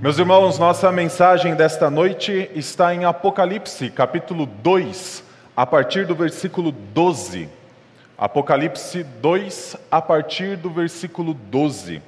Meus 0.00 0.16
irmãos, 0.16 0.60
nossa 0.60 0.92
mensagem 0.92 1.56
desta 1.56 1.90
noite 1.90 2.48
está 2.54 2.94
em 2.94 3.04
Apocalipse, 3.04 3.90
capítulo 3.90 4.46
2, 4.46 5.24
a 5.56 5.66
partir 5.66 6.06
do 6.06 6.14
versículo 6.14 6.70
12. 6.70 7.48
Apocalipse 8.16 9.02
2, 9.02 9.76
a 9.90 10.00
partir 10.00 10.56
do 10.56 10.70
versículo 10.70 11.34
12. 11.34 12.00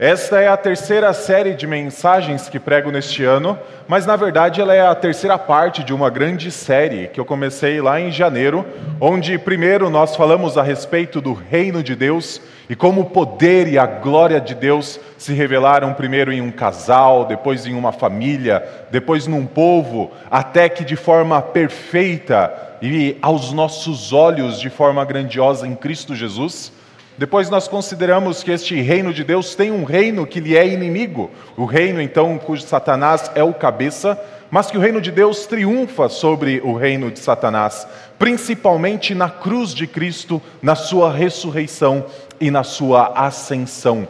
Esta 0.00 0.40
é 0.40 0.48
a 0.48 0.56
terceira 0.56 1.12
série 1.12 1.54
de 1.54 1.64
mensagens 1.64 2.48
que 2.48 2.58
prego 2.58 2.90
neste 2.90 3.22
ano, 3.22 3.56
mas 3.86 4.04
na 4.04 4.16
verdade 4.16 4.60
ela 4.60 4.74
é 4.74 4.84
a 4.84 4.92
terceira 4.92 5.38
parte 5.38 5.84
de 5.84 5.94
uma 5.94 6.10
grande 6.10 6.50
série 6.50 7.06
que 7.06 7.20
eu 7.20 7.24
comecei 7.24 7.80
lá 7.80 8.00
em 8.00 8.10
janeiro, 8.10 8.66
onde 9.00 9.38
primeiro 9.38 9.88
nós 9.88 10.16
falamos 10.16 10.58
a 10.58 10.62
respeito 10.64 11.20
do 11.20 11.32
reino 11.32 11.84
de 11.84 11.94
Deus 11.94 12.40
e 12.68 12.76
como 12.76 13.02
o 13.02 13.10
poder 13.10 13.68
e 13.68 13.78
a 13.78 13.86
glória 13.86 14.40
de 14.40 14.54
Deus 14.54 14.98
se 15.18 15.32
revelaram 15.32 15.92
primeiro 15.94 16.32
em 16.32 16.40
um 16.40 16.50
casal, 16.50 17.24
depois 17.24 17.66
em 17.66 17.74
uma 17.74 17.92
família, 17.92 18.62
depois 18.90 19.26
num 19.26 19.46
povo, 19.46 20.10
até 20.30 20.68
que 20.68 20.84
de 20.84 20.96
forma 20.96 21.40
perfeita 21.42 22.52
e 22.80 23.16
aos 23.20 23.52
nossos 23.52 24.12
olhos 24.12 24.60
de 24.60 24.70
forma 24.70 25.04
grandiosa 25.04 25.66
em 25.66 25.74
Cristo 25.74 26.14
Jesus 26.14 26.72
depois 27.16 27.50
nós 27.50 27.68
consideramos 27.68 28.42
que 28.42 28.50
este 28.50 28.80
reino 28.80 29.12
de 29.12 29.22
Deus 29.22 29.54
tem 29.54 29.70
um 29.70 29.84
reino 29.84 30.26
que 30.26 30.40
lhe 30.40 30.56
é 30.56 30.66
inimigo, 30.66 31.30
o 31.56 31.66
reino 31.66 32.00
então 32.00 32.38
cujo 32.38 32.62
Satanás 32.62 33.30
é 33.34 33.44
o 33.44 33.52
cabeça, 33.52 34.18
mas 34.50 34.70
que 34.70 34.78
o 34.78 34.80
reino 34.80 35.00
de 35.00 35.10
Deus 35.10 35.46
triunfa 35.46 36.08
sobre 36.08 36.60
o 36.64 36.74
reino 36.74 37.10
de 37.10 37.18
Satanás, 37.18 37.86
principalmente 38.18 39.14
na 39.14 39.28
cruz 39.28 39.74
de 39.74 39.86
Cristo, 39.86 40.40
na 40.62 40.74
sua 40.74 41.12
ressurreição 41.12 42.06
e 42.42 42.50
na 42.50 42.64
sua 42.64 43.12
ascensão. 43.14 44.06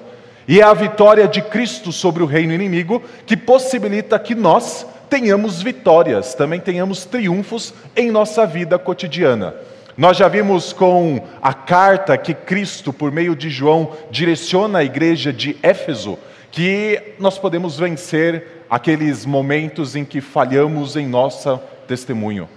E 0.49 0.59
é 0.59 0.65
a 0.65 0.73
vitória 0.73 1.29
de 1.29 1.43
Cristo 1.43 1.93
sobre 1.93 2.23
o 2.23 2.27
reino 2.27 2.55
inimigo 2.55 3.03
que 3.27 3.37
possibilita 3.37 4.19
que 4.19 4.35
nós 4.35 4.87
tenhamos 5.11 5.61
vitórias, 5.61 6.35
também 6.35 6.59
tenhamos 6.59 7.05
triunfos 7.05 7.75
em 7.95 8.11
nossa 8.11 8.47
vida 8.47 8.79
cotidiana. 8.79 9.55
Nós 9.99 10.17
já 10.17 10.29
vimos 10.29 10.73
com 10.73 11.21
a 11.43 11.53
carta 11.53 12.17
que 12.17 12.33
Cristo, 12.33 12.91
por 12.91 13.13
meio 13.13 13.37
de 13.37 13.51
João, 13.51 13.93
direciona 14.11 14.79
à 14.79 14.85
igreja 14.85 15.31
de 15.31 15.55
Éfeso, 15.63 16.19
que 16.51 17.15
nós 17.19 17.37
podemos 17.39 17.79
vencer 17.79 18.65
aqueles 18.71 19.27
momentos 19.27 19.95
em 19.95 20.07
que 20.07 20.23
falhamos 20.23 20.97
em 20.97 21.07
nosso 21.07 21.61
testemunho. 21.87 22.49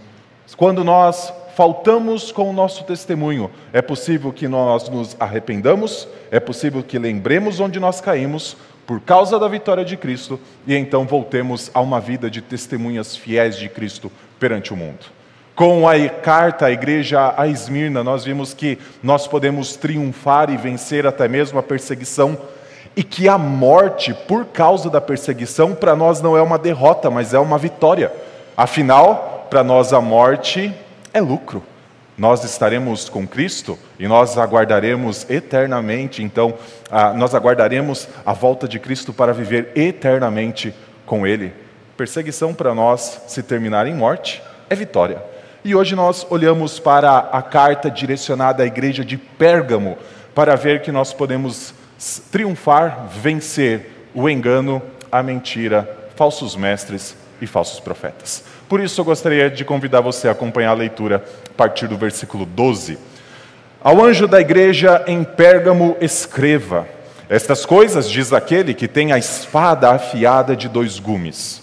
Quando 0.56 0.86
nós 0.86 1.34
faltamos 1.56 2.34
com 2.34 2.50
o 2.50 2.54
nosso 2.54 2.84
testemunho, 2.84 3.50
é 3.72 3.82
possível 3.82 4.32
que 4.34 4.46
nós 4.46 4.90
nos 4.90 5.16
arrependamos, 5.18 6.06
é 6.30 6.38
possível 6.38 6.84
que 6.84 7.00
lembremos 7.00 7.62
onde 7.62 7.80
nós 7.80 8.02
caímos 8.02 8.58
por 8.86 9.00
causa 9.00 9.40
da 9.40 9.48
vitória 9.48 9.86
de 9.86 9.96
Cristo 9.96 10.38
e 10.68 10.76
então 10.76 11.06
voltemos 11.06 11.72
a 11.74 11.80
uma 11.80 12.02
vida 12.02 12.30
de 12.30 12.42
testemunhas 12.42 13.16
fiéis 13.16 13.58
de 13.58 13.70
Cristo 13.70 14.12
perante 14.38 14.74
o 14.74 14.76
mundo. 14.76 15.06
Com 15.56 15.88
a 15.88 16.10
carta 16.10 16.66
à 16.66 16.72
igreja 16.72 17.34
a 17.38 17.48
Esmirna, 17.48 18.04
nós 18.04 18.26
vimos 18.26 18.54
que 18.54 18.78
nós 19.02 19.26
podemos 19.26 19.78
triunfar 19.78 20.50
e 20.50 20.58
vencer 20.58 21.08
até 21.08 21.26
mesmo 21.30 21.58
a 21.58 21.64
perseguição, 21.64 22.38
e 22.98 23.04
que 23.04 23.30
a 23.30 23.38
morte, 23.38 24.14
por 24.14 24.46
causa 24.46 24.90
da 24.90 25.00
perseguição, 25.00 25.74
para 25.74 25.96
nós 25.96 26.22
não 26.22 26.36
é 26.36 26.42
uma 26.42 26.58
derrota, 26.58 27.10
mas 27.10 27.34
é 27.34 27.40
uma 27.40 27.58
vitória. 27.58 28.12
Afinal, 28.56 29.48
para 29.50 29.64
nós 29.64 29.94
a 29.94 30.02
morte 30.02 30.74
é 31.16 31.22
lucro. 31.22 31.64
Nós 32.18 32.44
estaremos 32.44 33.10
com 33.10 33.26
Cristo 33.26 33.80
e 33.98 34.08
nós 34.08 34.38
aguardaremos 34.38 35.30
eternamente, 35.30 36.22
então, 36.22 36.54
nós 37.16 37.34
aguardaremos 37.34 38.08
a 38.26 38.34
volta 38.34 38.68
de 38.68 38.80
Cristo 38.80 39.14
para 39.14 39.34
viver 39.34 39.72
eternamente 39.76 40.74
com 41.06 41.26
Ele. 41.26 41.54
Perseguição 41.98 42.54
para 42.54 42.76
nós, 42.76 43.22
se 43.28 43.42
terminar 43.42 43.88
em 43.88 43.94
morte, 43.94 44.44
é 44.70 44.76
vitória. 44.76 45.24
E 45.64 45.74
hoje 45.74 45.96
nós 45.96 46.28
olhamos 46.30 46.80
para 46.80 47.18
a 47.18 47.42
carta 47.42 47.90
direcionada 47.90 48.64
à 48.64 48.66
igreja 48.66 49.04
de 49.04 49.18
Pérgamo 49.18 49.98
para 50.34 50.56
ver 50.56 50.82
que 50.82 50.92
nós 50.92 51.14
podemos 51.14 51.74
triunfar, 52.30 53.08
vencer 53.10 54.10
o 54.14 54.30
engano, 54.30 54.82
a 55.12 55.24
mentira, 55.24 56.10
falsos 56.16 56.56
mestres 56.56 57.16
e 57.42 57.48
falsos 57.48 57.80
profetas. 57.80 58.44
Por 58.68 58.80
isso 58.80 59.02
eu 59.02 59.06
gostaria 59.06 59.50
de 59.50 59.64
convidar 59.64 60.02
você 60.02 60.28
a 60.28 60.32
acompanhar 60.32 60.72
a 60.72 60.76
leitura 60.76 61.24
a 61.50 61.54
partir 61.54 61.88
do 61.88 61.98
versículo 61.98 62.46
12. 62.46 62.98
Ao 63.84 64.04
anjo 64.04 64.28
da 64.28 64.42
igreja 64.42 65.04
em 65.08 65.24
Pérgamo 65.24 65.96
escreva: 66.02 66.88
Estas 67.30 67.66
coisas 67.66 68.10
diz 68.10 68.34
aquele 68.34 68.74
que 68.74 68.88
tem 68.88 69.12
a 69.12 69.18
espada 69.18 69.92
afiada 69.92 70.56
de 70.56 70.68
dois 70.68 71.00
gumes. 71.00 71.62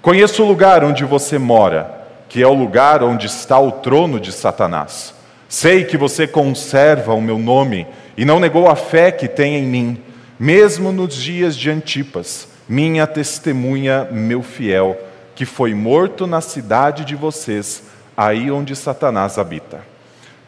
Conheço 0.00 0.42
o 0.42 0.46
lugar 0.46 0.84
onde 0.84 1.04
você 1.04 1.38
mora 1.38 2.02
que 2.32 2.42
é 2.42 2.46
o 2.46 2.54
lugar 2.54 3.02
onde 3.02 3.26
está 3.26 3.60
o 3.60 3.70
trono 3.70 4.18
de 4.18 4.32
Satanás. 4.32 5.12
Sei 5.50 5.84
que 5.84 5.98
você 5.98 6.26
conserva 6.26 7.12
o 7.12 7.20
meu 7.20 7.38
nome 7.38 7.86
e 8.16 8.24
não 8.24 8.40
negou 8.40 8.70
a 8.70 8.74
fé 8.74 9.12
que 9.12 9.28
tem 9.28 9.56
em 9.56 9.64
mim, 9.64 10.02
mesmo 10.40 10.90
nos 10.92 11.14
dias 11.14 11.54
de 11.54 11.68
Antipas, 11.68 12.48
minha 12.66 13.06
testemunha, 13.06 14.08
meu 14.10 14.42
fiel, 14.42 14.96
que 15.34 15.44
foi 15.44 15.74
morto 15.74 16.26
na 16.26 16.40
cidade 16.40 17.04
de 17.04 17.14
vocês, 17.16 17.84
aí 18.16 18.50
onde 18.50 18.76
Satanás 18.76 19.38
habita. 19.38 19.80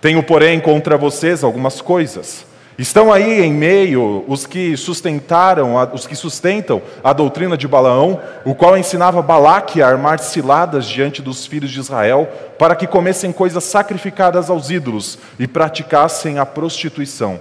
Tenho, 0.00 0.22
porém, 0.22 0.60
contra 0.60 0.96
vocês 0.96 1.42
algumas 1.42 1.80
coisas 1.80 2.46
Estão 2.76 3.12
aí 3.12 3.40
em 3.40 3.52
meio 3.52 4.24
os 4.26 4.46
que 4.46 4.76
sustentaram, 4.76 5.76
os 5.92 6.08
que 6.08 6.16
sustentam 6.16 6.82
a 7.04 7.12
doutrina 7.12 7.56
de 7.56 7.68
Balaão, 7.68 8.20
o 8.44 8.52
qual 8.52 8.76
ensinava 8.76 9.22
Balaque 9.22 9.80
a 9.80 9.86
armar 9.86 10.18
ciladas 10.18 10.84
diante 10.84 11.22
dos 11.22 11.46
filhos 11.46 11.70
de 11.70 11.78
Israel, 11.78 12.28
para 12.58 12.74
que 12.74 12.88
comessem 12.88 13.30
coisas 13.30 13.62
sacrificadas 13.62 14.50
aos 14.50 14.70
ídolos 14.70 15.18
e 15.38 15.46
praticassem 15.46 16.40
a 16.40 16.44
prostituição. 16.44 17.38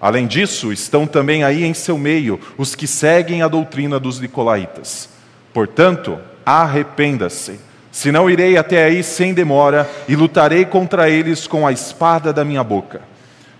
Além 0.00 0.26
disso, 0.26 0.72
estão 0.72 1.06
também 1.06 1.44
aí 1.44 1.62
em 1.62 1.74
seu 1.74 1.98
meio 1.98 2.40
os 2.56 2.74
que 2.74 2.86
seguem 2.86 3.42
a 3.42 3.48
doutrina 3.48 4.00
dos 4.00 4.18
nicolaítas. 4.18 5.10
Portanto, 5.52 6.18
arrependa-se, 6.44 7.60
senão 7.90 8.30
irei 8.30 8.56
até 8.56 8.84
aí 8.84 9.02
sem 9.02 9.34
demora 9.34 9.88
e 10.08 10.16
lutarei 10.16 10.64
contra 10.64 11.08
eles 11.08 11.46
com 11.46 11.66
a 11.66 11.72
espada 11.72 12.32
da 12.32 12.44
minha 12.44 12.62
boca. 12.62 13.02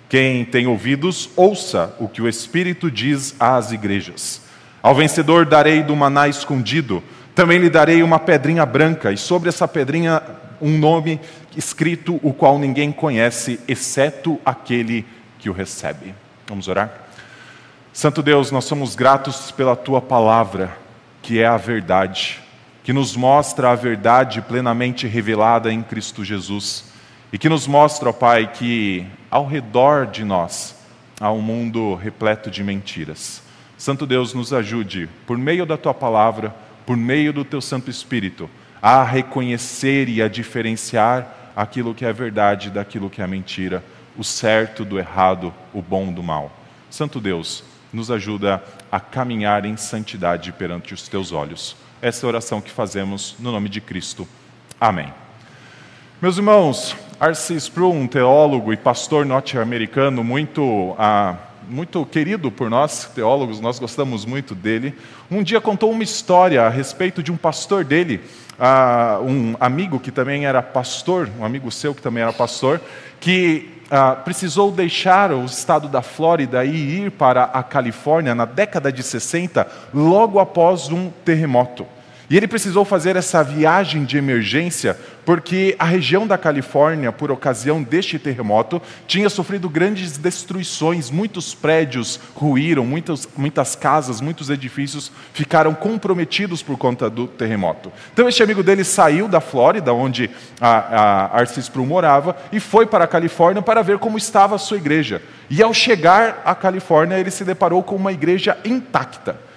Quem 0.08 0.44
tem 0.44 0.66
ouvidos, 0.66 1.30
ouça 1.36 1.94
o 2.00 2.08
que 2.08 2.20
o 2.20 2.28
Espírito 2.28 2.90
diz 2.90 3.34
às 3.38 3.70
igrejas. 3.70 4.42
Ao 4.82 4.94
vencedor 4.94 5.46
darei 5.46 5.82
do 5.82 5.94
maná 5.94 6.26
escondido, 6.26 7.02
também 7.34 7.58
lhe 7.58 7.70
darei 7.70 8.02
uma 8.02 8.18
pedrinha 8.18 8.66
branca, 8.66 9.12
e 9.12 9.16
sobre 9.16 9.48
essa 9.48 9.68
pedrinha 9.68 10.22
um 10.60 10.76
nome 10.78 11.20
escrito, 11.56 12.18
o 12.22 12.32
qual 12.32 12.58
ninguém 12.58 12.92
conhece, 12.92 13.60
exceto 13.66 14.38
aquele 14.44 15.06
que 15.38 15.48
o 15.48 15.52
recebe. 15.52 16.14
Vamos 16.46 16.68
orar? 16.68 16.92
Santo 17.92 18.22
Deus, 18.22 18.50
nós 18.50 18.64
somos 18.64 18.94
gratos 18.94 19.50
pela 19.50 19.74
tua 19.74 20.00
palavra, 20.00 20.76
que 21.22 21.40
é 21.40 21.46
a 21.46 21.56
verdade, 21.56 22.40
que 22.82 22.92
nos 22.92 23.16
mostra 23.16 23.70
a 23.70 23.74
verdade 23.74 24.40
plenamente 24.40 25.06
revelada 25.06 25.72
em 25.72 25.82
Cristo 25.82 26.24
Jesus. 26.24 26.84
E 27.32 27.38
que 27.38 27.48
nos 27.48 27.66
mostra, 27.66 28.10
ó 28.10 28.12
Pai, 28.12 28.50
que 28.52 29.06
ao 29.30 29.46
redor 29.46 30.06
de 30.06 30.24
nós 30.24 30.74
há 31.20 31.30
um 31.30 31.40
mundo 31.40 31.94
repleto 31.94 32.50
de 32.50 32.64
mentiras. 32.64 33.42
Santo 33.76 34.06
Deus, 34.06 34.34
nos 34.34 34.52
ajude, 34.52 35.08
por 35.26 35.38
meio 35.38 35.64
da 35.64 35.76
tua 35.76 35.94
palavra, 35.94 36.54
por 36.84 36.96
meio 36.96 37.32
do 37.32 37.44
teu 37.44 37.60
Santo 37.60 37.90
Espírito, 37.90 38.50
a 38.82 39.02
reconhecer 39.04 40.08
e 40.08 40.22
a 40.22 40.28
diferenciar 40.28 41.52
aquilo 41.54 41.94
que 41.94 42.04
é 42.04 42.12
verdade 42.12 42.70
daquilo 42.70 43.10
que 43.10 43.22
é 43.22 43.26
mentira, 43.26 43.84
o 44.16 44.24
certo 44.24 44.84
do 44.84 44.98
errado, 44.98 45.52
o 45.72 45.80
bom 45.80 46.12
do 46.12 46.22
mal. 46.22 46.50
Santo 46.90 47.20
Deus, 47.20 47.62
nos 47.92 48.10
ajuda 48.10 48.62
a 48.90 48.98
caminhar 48.98 49.64
em 49.64 49.76
santidade 49.76 50.52
perante 50.52 50.94
os 50.94 51.08
teus 51.08 51.32
olhos. 51.32 51.76
Essa 52.02 52.26
oração 52.26 52.62
que 52.62 52.70
fazemos 52.70 53.36
no 53.38 53.52
nome 53.52 53.68
de 53.68 53.78
Cristo. 53.78 54.26
Amém. 54.80 55.12
Meus 56.22 56.38
irmãos, 56.38 56.96
R.C. 57.20 57.56
Sproul, 57.56 57.92
um 57.92 58.06
teólogo 58.06 58.72
e 58.72 58.76
pastor 58.78 59.26
norte-americano 59.26 60.24
muito, 60.24 60.94
ah, 60.98 61.36
muito 61.68 62.06
querido 62.06 62.50
por 62.50 62.70
nós, 62.70 63.04
teólogos, 63.14 63.60
nós 63.60 63.78
gostamos 63.78 64.24
muito 64.24 64.54
dele, 64.54 64.94
um 65.30 65.42
dia 65.42 65.60
contou 65.60 65.90
uma 65.90 66.02
história 66.02 66.62
a 66.62 66.70
respeito 66.70 67.22
de 67.22 67.30
um 67.30 67.36
pastor 67.36 67.84
dele, 67.84 68.22
ah, 68.58 69.18
um 69.22 69.54
amigo 69.60 70.00
que 70.00 70.10
também 70.10 70.46
era 70.46 70.62
pastor, 70.62 71.28
um 71.38 71.44
amigo 71.44 71.70
seu 71.70 71.94
que 71.94 72.00
também 72.00 72.22
era 72.22 72.32
pastor, 72.32 72.80
que 73.20 73.79
ah, 73.90 74.16
precisou 74.16 74.70
deixar 74.70 75.32
o 75.32 75.44
estado 75.44 75.88
da 75.88 76.00
Flórida 76.00 76.64
e 76.64 77.00
ir 77.00 77.10
para 77.10 77.44
a 77.44 77.62
Califórnia 77.62 78.34
na 78.34 78.44
década 78.44 78.92
de 78.92 79.02
60, 79.02 79.66
logo 79.92 80.38
após 80.38 80.88
um 80.90 81.10
terremoto. 81.24 81.86
E 82.30 82.36
ele 82.36 82.46
precisou 82.46 82.84
fazer 82.84 83.16
essa 83.16 83.42
viagem 83.42 84.04
de 84.04 84.16
emergência 84.16 84.96
porque 85.24 85.74
a 85.80 85.84
região 85.84 86.28
da 86.28 86.38
Califórnia, 86.38 87.10
por 87.10 87.30
ocasião 87.30 87.82
deste 87.82 88.20
terremoto, 88.20 88.80
tinha 89.06 89.28
sofrido 89.28 89.68
grandes 89.68 90.16
destruições, 90.16 91.10
muitos 91.10 91.54
prédios 91.54 92.20
ruíram, 92.34 92.86
muitas, 92.86 93.28
muitas 93.36 93.74
casas, 93.74 94.20
muitos 94.20 94.48
edifícios 94.48 95.10
ficaram 95.32 95.74
comprometidos 95.74 96.62
por 96.62 96.78
conta 96.78 97.10
do 97.10 97.26
terremoto. 97.26 97.92
Então, 98.12 98.28
este 98.28 98.44
amigo 98.44 98.62
dele 98.62 98.84
saiu 98.84 99.26
da 99.26 99.40
Flórida, 99.40 99.92
onde 99.92 100.30
a, 100.60 100.68
a 100.68 101.36
Arcis 101.38 101.68
Pru 101.68 101.84
morava, 101.84 102.36
e 102.52 102.60
foi 102.60 102.86
para 102.86 103.04
a 103.04 103.08
Califórnia 103.08 103.60
para 103.60 103.82
ver 103.82 103.98
como 103.98 104.16
estava 104.16 104.54
a 104.54 104.58
sua 104.58 104.76
igreja. 104.76 105.20
E 105.50 105.60
ao 105.62 105.74
chegar 105.74 106.42
à 106.44 106.54
Califórnia, 106.54 107.18
ele 107.18 107.30
se 107.30 107.44
deparou 107.44 107.82
com 107.82 107.96
uma 107.96 108.12
igreja 108.12 108.56
intacta. 108.64 109.49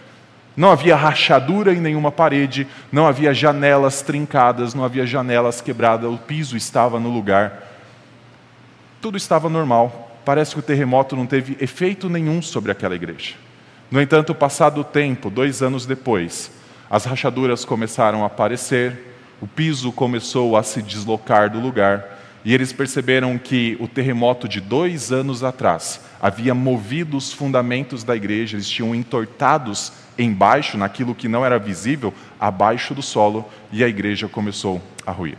Não 0.56 0.72
havia 0.72 0.96
rachadura 0.96 1.74
em 1.74 1.82
nenhuma 1.82 2.12
parede, 2.12 2.68
não 2.92 3.08
havia 3.08 3.34
janelas 3.34 4.02
trincadas, 4.02 4.74
não 4.74 4.84
havia 4.84 5.06
janelas 5.06 5.62
quebradas, 5.62 6.12
o 6.12 6.18
piso 6.18 6.56
estava 6.56 7.00
no 7.00 7.10
lugar. 7.10 7.64
Tudo 9.02 9.18
estava 9.18 9.50
normal. 9.50 10.12
Parece 10.24 10.54
que 10.54 10.60
o 10.60 10.64
terremoto 10.64 11.16
não 11.16 11.26
teve 11.26 11.58
efeito 11.60 12.08
nenhum 12.08 12.42
sobre 12.42 12.72
aquela 12.72 12.96
igreja. 12.96 13.36
No 13.92 14.02
entanto, 14.02 14.34
passado 14.34 14.82
o 14.82 14.84
tempo, 14.84 15.30
dois 15.30 15.62
anos 15.62 15.86
depois, 15.86 16.52
as 16.90 17.06
rachaduras 17.06 17.66
começaram 17.66 18.24
a 18.24 18.28
aparecer, 18.28 19.16
o 19.42 19.48
piso 19.48 19.92
começou 19.92 20.56
a 20.56 20.64
se 20.64 20.82
deslocar 20.82 21.50
do 21.50 21.60
lugar, 21.60 22.20
e 22.46 22.54
eles 22.54 22.72
perceberam 22.74 23.38
que 23.38 23.78
o 23.80 23.88
terremoto 23.88 24.48
de 24.48 24.60
dois 24.60 25.12
anos 25.12 25.44
atrás 25.44 26.02
havia 26.22 26.54
movido 26.54 27.18
os 27.18 27.32
fundamentos 27.34 28.04
da 28.04 28.16
igreja, 28.16 28.56
eles 28.56 28.70
tinham 28.70 28.94
entortados 28.94 29.94
embaixo, 30.18 30.78
naquilo 30.78 31.16
que 31.16 31.28
não 31.28 31.46
era 31.46 31.58
visível, 31.58 32.14
abaixo 32.40 32.94
do 32.94 33.02
solo, 33.02 33.46
e 33.72 33.84
a 33.84 33.88
igreja 33.88 34.28
começou 34.28 34.82
a 35.06 35.12
ruir. 35.12 35.38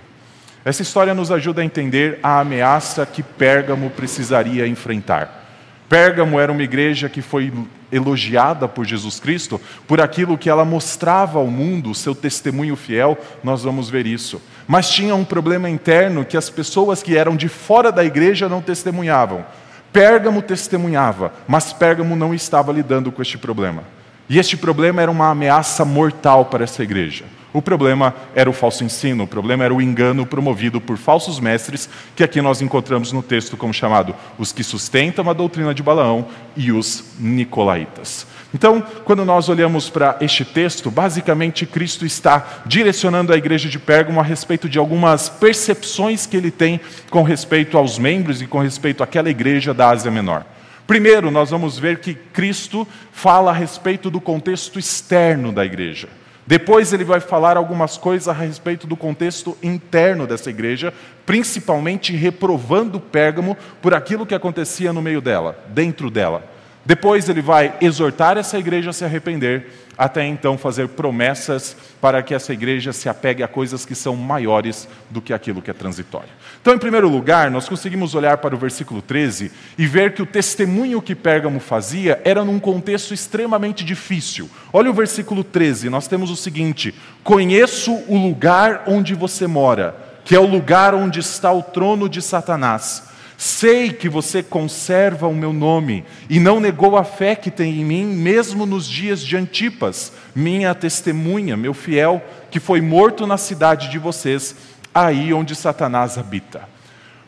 Essa 0.65 0.83
história 0.83 1.13
nos 1.13 1.31
ajuda 1.31 1.61
a 1.61 1.65
entender 1.65 2.19
a 2.23 2.41
ameaça 2.41 3.05
que 3.05 3.23
Pérgamo 3.23 3.91
precisaria 3.91 4.67
enfrentar. 4.67 5.43
Pérgamo 5.89 6.41
era 6.41 6.51
uma 6.51 6.63
igreja 6.63 7.09
que 7.09 7.21
foi 7.21 7.53
elogiada 7.93 8.67
por 8.67 8.85
Jesus 8.85 9.21
Cristo 9.21 9.61
por 9.87 10.01
aquilo 10.01 10.39
que 10.39 10.49
ela 10.49 10.65
mostrava 10.65 11.39
ao 11.39 11.47
mundo, 11.47 11.95
seu 11.95 12.15
testemunho 12.15 12.75
fiel, 12.75 13.17
nós 13.43 13.63
vamos 13.63 13.91
ver 13.91 14.07
isso. 14.07 14.41
Mas 14.67 14.91
tinha 14.91 15.15
um 15.15 15.25
problema 15.25 15.69
interno 15.69 16.25
que 16.25 16.37
as 16.37 16.49
pessoas 16.49 17.03
que 17.03 17.17
eram 17.17 17.37
de 17.37 17.49
fora 17.49 17.93
da 17.93 18.05
igreja 18.05 18.49
não 18.49 18.63
testemunhavam. 18.63 19.45
Pérgamo 19.93 20.43
testemunhava, 20.43 21.33
mas 21.47 21.73
Pérgamo 21.73 22.17
não 22.17 22.35
estava 22.35 22.73
lidando 22.73 23.13
com 23.13 23.23
este 23.23 23.39
problema. 23.39 23.85
E 24.29 24.39
este 24.39 24.57
problema 24.57 25.03
era 25.03 25.11
uma 25.11 25.31
ameaça 25.31 25.85
mortal 25.85 26.47
para 26.47 26.65
essa 26.65 26.83
igreja. 26.83 27.25
O 27.55 27.63
problema 27.63 28.13
era 28.35 28.51
o 28.51 28.53
falso 28.53 28.83
ensino, 28.83 29.23
o 29.23 29.29
problema 29.29 29.63
era 29.63 29.73
o 29.73 29.81
engano 29.81 30.27
promovido 30.27 30.81
por 30.81 30.97
falsos 30.97 31.39
mestres, 31.39 31.89
que 32.17 32.25
aqui 32.25 32.43
nós 32.43 32.61
encontramos 32.61 33.13
no 33.13 33.23
texto 33.23 33.57
como 33.57 33.73
chamado 33.73 34.13
os 34.37 34.51
que 34.51 34.65
sustentam 34.65 35.31
a 35.31 35.33
doutrina 35.33 35.73
de 35.73 35.81
Balaão 35.81 36.27
e 36.57 36.73
os 36.73 37.05
nicolaítas. 37.17 38.27
Então, 38.53 38.85
quando 39.05 39.25
nós 39.25 39.49
olhamos 39.49 39.89
para 39.89 40.17
este 40.21 40.45
texto, 40.45 40.91
basicamente 40.91 41.65
Cristo 41.65 42.05
está 42.05 42.63
direcionando 42.67 43.33
a 43.33 43.37
igreja 43.37 43.69
de 43.69 43.79
Pérgamo 43.79 44.19
a 44.19 44.25
respeito 44.25 44.69
de 44.69 44.79
algumas 44.79 45.29
percepções 45.29 46.27
que 46.27 46.37
ele 46.37 46.51
tem 46.51 46.81
com 47.09 47.23
respeito 47.23 47.79
aos 47.79 48.01
membros 48.01 48.43
e 48.43 48.49
com 48.49 48.59
respeito 48.59 49.03
àquela 49.03 49.31
igreja 49.31 49.73
da 49.73 49.91
Ásia 49.91 50.11
Menor. 50.11 50.45
Primeiro, 50.87 51.31
nós 51.31 51.51
vamos 51.51 51.79
ver 51.79 52.01
que 52.01 52.15
Cristo 52.15 52.87
fala 53.11 53.51
a 53.51 53.55
respeito 53.55 54.11
do 54.11 54.21
contexto 54.21 54.79
externo 54.79 55.51
da 55.51 55.65
igreja. 55.65 56.09
Depois 56.47 56.93
ele 56.93 57.05
vai 57.05 57.21
falar 57.21 57.57
algumas 57.57 57.97
coisas 57.97 58.29
a 58.29 58.33
respeito 58.33 58.87
do 58.87 58.97
contexto 58.97 59.57
interno 59.63 60.27
dessa 60.27 60.51
igreja, 60.51 60.93
principalmente 61.25 62.15
reprovando 62.15 63.01
Pérgamo 63.01 63.57
por 63.81 63.95
aquilo 63.95 64.27
que 64.27 64.35
acontecia 64.35 64.93
no 64.93 65.01
meio 65.01 65.23
dela, 65.23 65.59
dentro 65.69 66.11
dela. 66.11 66.45
Depois 66.85 67.31
ele 67.31 67.41
vai 67.41 67.75
exortar 67.81 68.37
essa 68.37 68.59
igreja 68.59 68.91
a 68.91 68.93
se 68.93 69.07
arrepender, 69.07 69.84
até 69.97 70.25
então 70.27 70.59
fazer 70.59 70.89
promessas 70.89 71.77
para 72.01 72.23
que 72.23 72.35
essa 72.35 72.53
igreja 72.53 72.93
se 72.93 73.09
apegue 73.09 73.43
a 73.43 73.49
coisas 73.49 73.87
que 73.87 73.95
são 73.95 74.17
maiores 74.17 74.89
do 75.11 75.21
que 75.21 75.33
aquilo 75.33 75.63
que 75.63 75.71
é 75.71 75.75
transitório. 75.75 76.29
Então, 76.61 76.75
em 76.75 76.79
primeiro 76.79 77.09
lugar, 77.09 77.51
nós 77.51 77.69
conseguimos 77.69 78.15
olhar 78.15 78.39
para 78.39 78.55
o 78.55 78.59
versículo 78.59 79.01
13 79.01 79.53
e 79.79 79.87
ver 79.87 80.15
que 80.15 80.23
o 80.23 80.27
testemunho 80.27 81.03
que 81.03 81.15
Pérgamo 81.15 81.61
fazia 81.61 82.21
era 82.25 82.45
num 82.45 82.59
contexto 82.59 83.15
extremamente 83.15 83.85
difícil. 83.85 84.51
Olha 84.73 84.91
o 84.91 84.95
versículo 84.95 85.45
13, 85.45 85.89
nós 85.89 86.09
temos 86.09 86.31
o 86.31 86.37
seguinte: 86.37 86.95
Conheço 87.23 87.93
o 88.09 88.17
lugar 88.17 88.85
onde 88.87 89.15
você 89.15 89.47
mora, 89.47 89.95
que 90.25 90.35
é 90.35 90.41
o 90.41 90.47
lugar 90.47 90.95
onde 90.95 91.21
está 91.21 91.53
o 91.53 91.63
trono 91.63 92.09
de 92.09 92.21
Satanás. 92.21 93.14
Sei 93.47 93.93
que 93.93 94.09
você 94.09 94.43
conserva 94.43 95.29
o 95.29 95.35
meu 95.35 95.53
nome 95.53 96.03
e 96.31 96.41
não 96.41 96.59
negou 96.59 96.97
a 96.97 97.05
fé 97.05 97.37
que 97.37 97.51
tem 97.51 97.79
em 97.79 97.85
mim, 97.85 98.07
mesmo 98.07 98.65
nos 98.65 98.89
dias 98.89 99.21
de 99.21 99.37
Antipas, 99.37 100.15
minha 100.35 100.75
testemunha, 100.75 101.55
meu 101.55 101.75
fiel, 101.75 102.25
que 102.51 102.59
foi 102.59 102.81
morto 102.81 103.27
na 103.27 103.37
cidade 103.37 103.91
de 103.91 103.99
vocês, 103.99 104.57
aí 104.95 105.35
onde 105.35 105.55
Satanás 105.55 106.17
habita. 106.17 106.67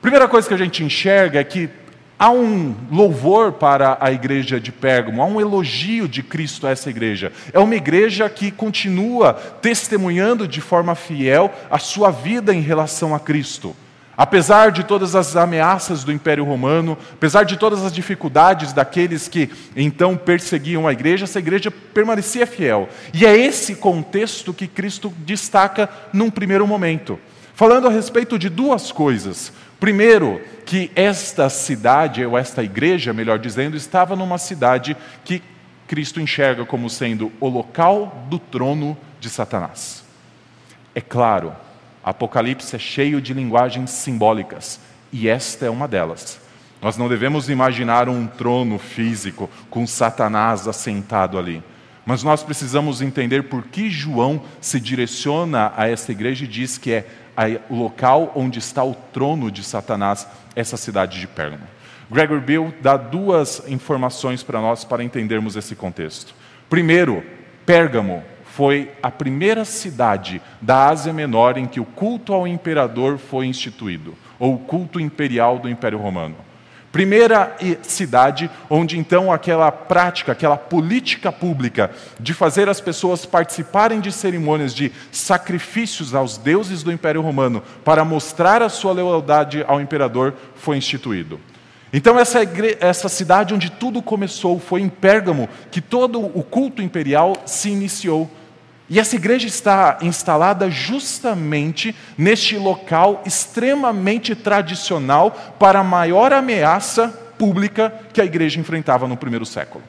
Primeira 0.01 0.27
coisa 0.27 0.49
que 0.49 0.55
a 0.55 0.57
gente 0.57 0.83
enxerga 0.83 1.39
é 1.39 1.45
que 1.45 1.69
há 2.19 2.31
um 2.31 2.75
louvor 2.91 3.53
para 3.53 3.99
a 4.01 4.11
igreja 4.11 4.59
de 4.59 4.73
Pérgamo, 4.73 5.21
há 5.21 5.27
um 5.27 5.39
elogio 5.39 6.09
de 6.09 6.23
Cristo 6.23 6.67
a 6.67 6.71
essa 6.71 6.89
igreja. 6.89 7.31
É 7.53 7.59
uma 7.59 7.77
igreja 7.77 8.27
que 8.31 8.51
continua 8.51 9.35
testemunhando 9.35 10.49
de 10.49 10.63
forma 10.63 10.95
fiel 10.95 11.53
a 11.71 11.79
sua 11.79 12.11
vida 12.11 12.55
em 12.55 12.63
relação 12.63 13.15
a 13.15 13.21
Cristo. 13.21 13.77
Apesar 14.17 14.73
de 14.73 14.83
todas 14.83 15.15
as 15.15 15.37
ameaças 15.37 16.03
do 16.03 16.11
Império 16.11 16.45
Romano, 16.45 16.97
apesar 17.13 17.45
de 17.45 17.57
todas 17.57 17.85
as 17.85 17.93
dificuldades 17.93 18.73
daqueles 18.73 19.29
que 19.29 19.51
então 19.77 20.17
perseguiam 20.17 20.89
a 20.89 20.93
igreja, 20.93 21.25
essa 21.25 21.39
igreja 21.39 21.71
permanecia 21.71 22.47
fiel. 22.47 22.89
E 23.13 23.27
é 23.27 23.37
esse 23.37 23.75
contexto 23.75 24.55
que 24.55 24.67
Cristo 24.67 25.13
destaca 25.19 25.89
num 26.15 26.31
primeiro 26.31 26.67
momento, 26.67 27.21
falando 27.55 27.89
a 27.89 27.91
respeito 27.91 28.39
de 28.39 28.49
duas 28.49 28.91
coisas. 28.91 29.53
Primeiro, 29.79 30.41
que 30.65 30.91
esta 30.97 31.51
cidade, 31.51 32.25
ou 32.25 32.39
esta 32.39 32.63
igreja, 32.63 33.13
melhor 33.13 33.39
dizendo, 33.39 33.77
estava 33.77 34.17
numa 34.17 34.39
cidade 34.39 34.97
que 35.25 35.43
Cristo 35.87 36.21
enxerga 36.21 36.65
como 36.65 36.89
sendo 36.89 37.31
o 37.39 37.49
local 37.49 38.25
do 38.31 38.39
trono 38.39 38.97
de 39.21 39.29
Satanás. 39.29 40.03
É 40.95 41.01
claro, 41.03 41.53
Apocalipse 42.07 42.77
é 42.77 42.79
cheio 42.79 43.21
de 43.21 43.35
linguagens 43.35 43.91
simbólicas, 43.91 44.79
e 45.13 45.29
esta 45.29 45.67
é 45.67 45.71
uma 45.71 45.89
delas. 45.89 46.39
Nós 46.81 46.97
não 46.97 47.09
devemos 47.09 47.49
imaginar 47.49 48.09
um 48.09 48.29
trono 48.29 48.79
físico 48.79 49.51
com 49.69 49.85
Satanás 49.89 50.69
assentado 50.69 51.37
ali. 51.37 51.61
Mas 52.05 52.23
nós 52.23 52.45
precisamos 52.45 53.03
entender 53.03 53.49
por 53.49 53.65
que 53.65 53.91
João 53.91 54.41
se 54.61 54.79
direciona 54.79 55.73
a 55.77 55.89
esta 55.89 56.13
igreja 56.13 56.45
e 56.45 56.49
diz 56.49 56.79
que 56.79 56.93
é 56.93 57.07
o 57.69 57.75
local 57.75 58.31
onde 58.37 58.61
está 58.61 58.85
o 58.85 58.95
trono 58.95 59.51
de 59.51 59.65
Satanás, 59.65 60.29
essa 60.55 60.77
cidade 60.77 61.19
de 61.19 61.27
Pérgamo. 61.27 61.65
Gregor 62.09 62.41
Bill 62.41 62.73
dá 62.81 62.97
duas 62.97 63.65
informações 63.67 64.45
para 64.45 64.61
nós 64.61 64.85
para 64.85 65.03
entendermos 65.03 65.57
esse 65.57 65.75
contexto. 65.75 66.37
Primeiro, 66.71 67.25
Pérgamo 67.67 68.23
foi 68.57 68.91
a 69.03 69.11
primeira 69.11 69.67
cidade 69.67 70.41
da 70.63 70.89
Ásia 70.89 71.13
Menor 71.13 71.59
em 71.59 71.67
que 71.67 71.79
o 71.79 71.85
culto 71.85 72.33
ao 72.33 72.49
imperador 72.49 73.19
foi 73.19 73.45
instituído, 73.45 74.15
ou 74.39 74.55
o 74.55 74.59
culto 74.59 74.99
imperial 74.99 75.59
do 75.59 75.69
Império 75.69 75.99
Romano. 75.99 76.37
Primeira 76.91 77.55
cidade 77.83 78.51
onde 78.71 78.99
então 78.99 79.31
aquela 79.31 79.71
prática, 79.71 80.33
aquela 80.33 80.57
política 80.57 81.31
pública 81.31 81.91
de 82.19 82.33
fazer 82.33 82.67
as 82.67 82.81
pessoas 82.81 83.27
participarem 83.27 84.01
de 84.01 84.11
cerimônias 84.11 84.75
de 84.75 84.91
sacrifícios 85.13 86.15
aos 86.15 86.39
deuses 86.39 86.83
do 86.83 86.91
Império 86.91 87.21
Romano 87.21 87.63
para 87.85 88.07
mostrar 88.07 88.63
a 88.63 88.71
sua 88.71 88.95
lealdade 88.95 89.63
ao 89.69 89.83
imperador 89.83 90.33
foi 90.55 90.79
instituído. 90.79 91.39
Então, 91.93 92.19
essa, 92.19 92.43
igre... 92.43 92.79
essa 92.81 93.11
cidade 93.11 93.53
onde 93.53 93.71
tudo 93.71 94.01
começou 94.01 94.59
foi 94.59 94.81
em 94.81 94.89
Pérgamo 94.89 95.47
que 95.71 95.83
todo 95.83 96.19
o 96.19 96.43
culto 96.43 96.81
imperial 96.81 97.35
se 97.45 97.69
iniciou. 97.69 98.31
E 98.89 99.01
essa 99.01 99.17
igreja 99.17 99.49
está 99.49 99.99
instalada 100.01 100.71
justamente 100.71 101.95
neste 102.17 102.57
local 102.57 103.23
extremamente 103.27 104.35
tradicional 104.35 105.33
para 105.59 105.81
a 105.81 105.85
maior 105.85 106.33
ameaça 106.33 107.09
pública 107.37 107.93
que 108.13 108.21
a 108.21 108.25
igreja 108.25 108.61
enfrentava 108.61 109.09
no 109.09 109.17
primeiro 109.17 109.45
século. 109.45 109.83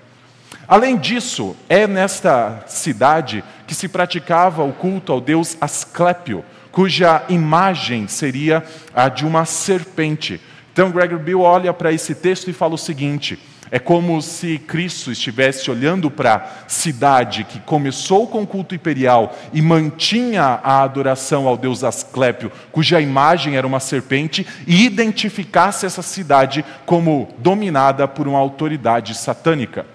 Além 0.67 0.97
disso, 0.97 1.55
é 1.69 1.87
nesta 1.87 2.63
cidade 2.67 3.43
que 3.65 3.75
se 3.75 3.87
praticava 3.87 4.63
o 4.63 4.73
culto 4.73 5.13
ao 5.13 5.21
deus 5.21 5.55
Asclépio, 5.61 6.43
cuja 6.71 7.23
imagem 7.29 8.07
seria 8.07 8.65
a 8.93 9.07
de 9.07 9.25
uma 9.25 9.45
serpente. 9.45 10.41
Então, 10.73 10.91
Gregory 10.91 11.23
Bill 11.23 11.41
olha 11.41 11.73
para 11.73 11.93
esse 11.93 12.13
texto 12.13 12.49
e 12.49 12.53
fala 12.53 12.73
o 12.73 12.77
seguinte: 12.77 13.39
É 13.69 13.79
como 13.79 14.21
se 14.21 14.57
Cristo 14.59 15.11
estivesse 15.11 15.69
olhando 15.69 16.09
para 16.09 16.35
a 16.35 16.69
cidade 16.69 17.43
que 17.43 17.59
começou 17.59 18.25
com 18.27 18.43
o 18.43 18.47
culto 18.47 18.73
imperial 18.73 19.35
e 19.51 19.61
mantinha 19.61 20.59
a 20.63 20.83
adoração 20.83 21.47
ao 21.47 21.57
deus 21.57 21.83
Asclépio, 21.83 22.51
cuja 22.71 23.01
imagem 23.01 23.57
era 23.57 23.67
uma 23.67 23.79
serpente, 23.79 24.47
e 24.65 24.85
identificasse 24.85 25.85
essa 25.85 26.01
cidade 26.01 26.63
como 26.85 27.27
dominada 27.39 28.07
por 28.07 28.27
uma 28.27 28.39
autoridade 28.39 29.13
satânica. 29.15 29.85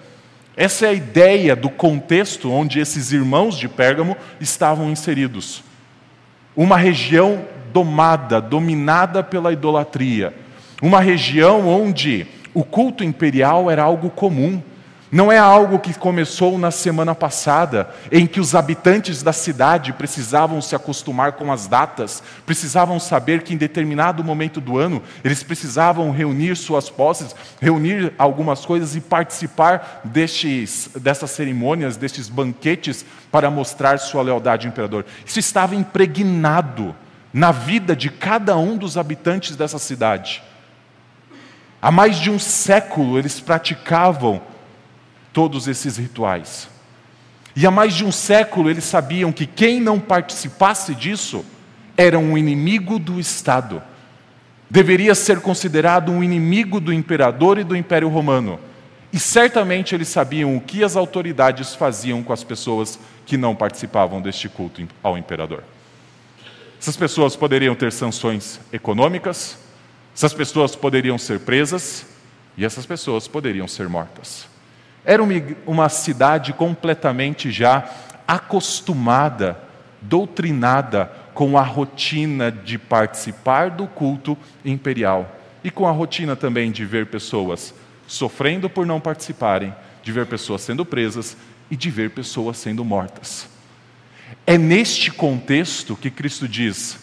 Essa 0.55 0.85
é 0.85 0.89
a 0.89 0.93
ideia 0.93 1.55
do 1.55 1.69
contexto 1.69 2.51
onde 2.51 2.79
esses 2.79 3.11
irmãos 3.11 3.57
de 3.57 3.67
Pérgamo 3.67 4.15
estavam 4.39 4.91
inseridos. 4.91 5.63
Uma 6.55 6.77
região 6.77 7.43
domada, 7.73 8.39
dominada 8.39 9.23
pela 9.23 9.51
idolatria. 9.51 10.31
Uma 10.79 10.99
região 10.99 11.67
onde 11.67 12.27
o 12.53 12.63
culto 12.63 13.03
imperial 13.03 13.69
era 13.69 13.83
algo 13.83 14.09
comum. 14.09 14.61
Não 15.11 15.31
é 15.31 15.37
algo 15.37 15.77
que 15.77 15.93
começou 15.93 16.57
na 16.57 16.71
semana 16.71 17.13
passada, 17.13 17.87
em 18.11 18.25
que 18.25 18.39
os 18.39 18.55
habitantes 18.55 19.21
da 19.21 19.31
cidade 19.31 19.93
precisavam 19.93 20.59
se 20.59 20.75
acostumar 20.75 21.33
com 21.33 21.51
as 21.51 21.67
datas, 21.67 22.23
precisavam 22.47 22.99
saber 22.99 23.43
que 23.43 23.53
em 23.53 23.57
determinado 23.57 24.23
momento 24.23 24.59
do 24.59 24.75
ano 24.75 25.03
eles 25.23 25.43
precisavam 25.43 26.09
reunir 26.09 26.55
suas 26.55 26.89
posses, 26.89 27.35
reunir 27.61 28.11
algumas 28.17 28.65
coisas 28.65 28.95
e 28.95 29.01
participar 29.01 30.01
destes, 30.03 30.89
dessas 30.95 31.29
cerimônias, 31.29 31.95
destes 31.95 32.27
banquetes, 32.27 33.05
para 33.31 33.51
mostrar 33.51 33.99
sua 33.99 34.23
lealdade 34.23 34.65
ao 34.65 34.71
imperador. 34.71 35.05
Isso 35.23 35.37
estava 35.37 35.75
impregnado 35.75 36.95
na 37.31 37.51
vida 37.51 37.95
de 37.95 38.09
cada 38.09 38.57
um 38.57 38.75
dos 38.75 38.97
habitantes 38.97 39.55
dessa 39.55 39.77
cidade. 39.77 40.41
Há 41.83 41.91
mais 41.91 42.15
de 42.15 42.31
um 42.31 42.39
século 42.39 43.19
eles 43.19 43.41
praticavam 43.41 44.41
todos 45.33 45.67
esses 45.67 45.97
rituais. 45.97 46.69
E 47.53 47.67
há 47.67 47.71
mais 47.71 47.93
de 47.93 48.05
um 48.05 48.11
século 48.11 48.69
eles 48.69 48.85
sabiam 48.85 49.33
que 49.33 49.45
quem 49.45 49.81
não 49.81 49.99
participasse 49.99 50.95
disso 50.95 51.43
era 51.97 52.17
um 52.17 52.37
inimigo 52.37 52.97
do 52.97 53.19
Estado. 53.19 53.83
Deveria 54.69 55.13
ser 55.13 55.41
considerado 55.41 56.09
um 56.09 56.23
inimigo 56.23 56.79
do 56.79 56.93
imperador 56.93 57.57
e 57.57 57.65
do 57.65 57.75
Império 57.75 58.07
Romano. 58.07 58.61
E 59.11 59.19
certamente 59.19 59.93
eles 59.93 60.07
sabiam 60.07 60.55
o 60.55 60.61
que 60.61 60.85
as 60.85 60.95
autoridades 60.95 61.75
faziam 61.75 62.23
com 62.23 62.31
as 62.31 62.45
pessoas 62.45 62.97
que 63.25 63.35
não 63.35 63.53
participavam 63.53 64.21
deste 64.21 64.47
culto 64.47 64.87
ao 65.03 65.17
imperador. 65.17 65.65
Essas 66.79 66.95
pessoas 66.95 67.35
poderiam 67.35 67.75
ter 67.75 67.91
sanções 67.91 68.61
econômicas, 68.71 69.57
essas 70.15 70.33
pessoas 70.33 70.75
poderiam 70.75 71.17
ser 71.17 71.39
presas 71.39 72.05
e 72.55 72.63
essas 72.63 72.85
pessoas 72.85 73.27
poderiam 73.27 73.67
ser 73.67 73.89
mortas. 73.89 74.47
Era 75.03 75.21
uma, 75.65 75.89
cidade 75.89 76.53
completamente 76.53 77.51
já 77.51 77.89
acostumada, 78.27 79.59
doutrinada 80.01 81.11
com 81.33 81.57
a 81.57 81.63
rotina 81.63 82.51
de 82.51 82.77
participar 82.77 83.71
do 83.71 83.87
culto 83.87 84.37
imperial 84.63 85.29
e 85.63 85.71
com 85.71 85.87
a 85.87 85.91
rotina 85.91 86.35
também 86.35 86.71
de 86.71 86.85
ver 86.85 87.07
pessoas 87.07 87.73
sofrendo 88.07 88.69
por 88.69 88.85
não 88.85 89.01
participarem, 89.01 89.73
de 90.03 90.11
ver 90.11 90.27
pessoas 90.27 90.61
sendo 90.61 90.85
presas 90.85 91.35
e 91.71 91.75
de 91.75 91.89
ver 91.89 92.11
pessoas 92.11 92.57
sendo 92.57 92.85
mortas. 92.85 93.49
É 94.45 94.57
neste 94.57 95.11
contexto 95.11 95.95
que 95.95 96.11
Cristo 96.11 96.47
diz: 96.47 96.99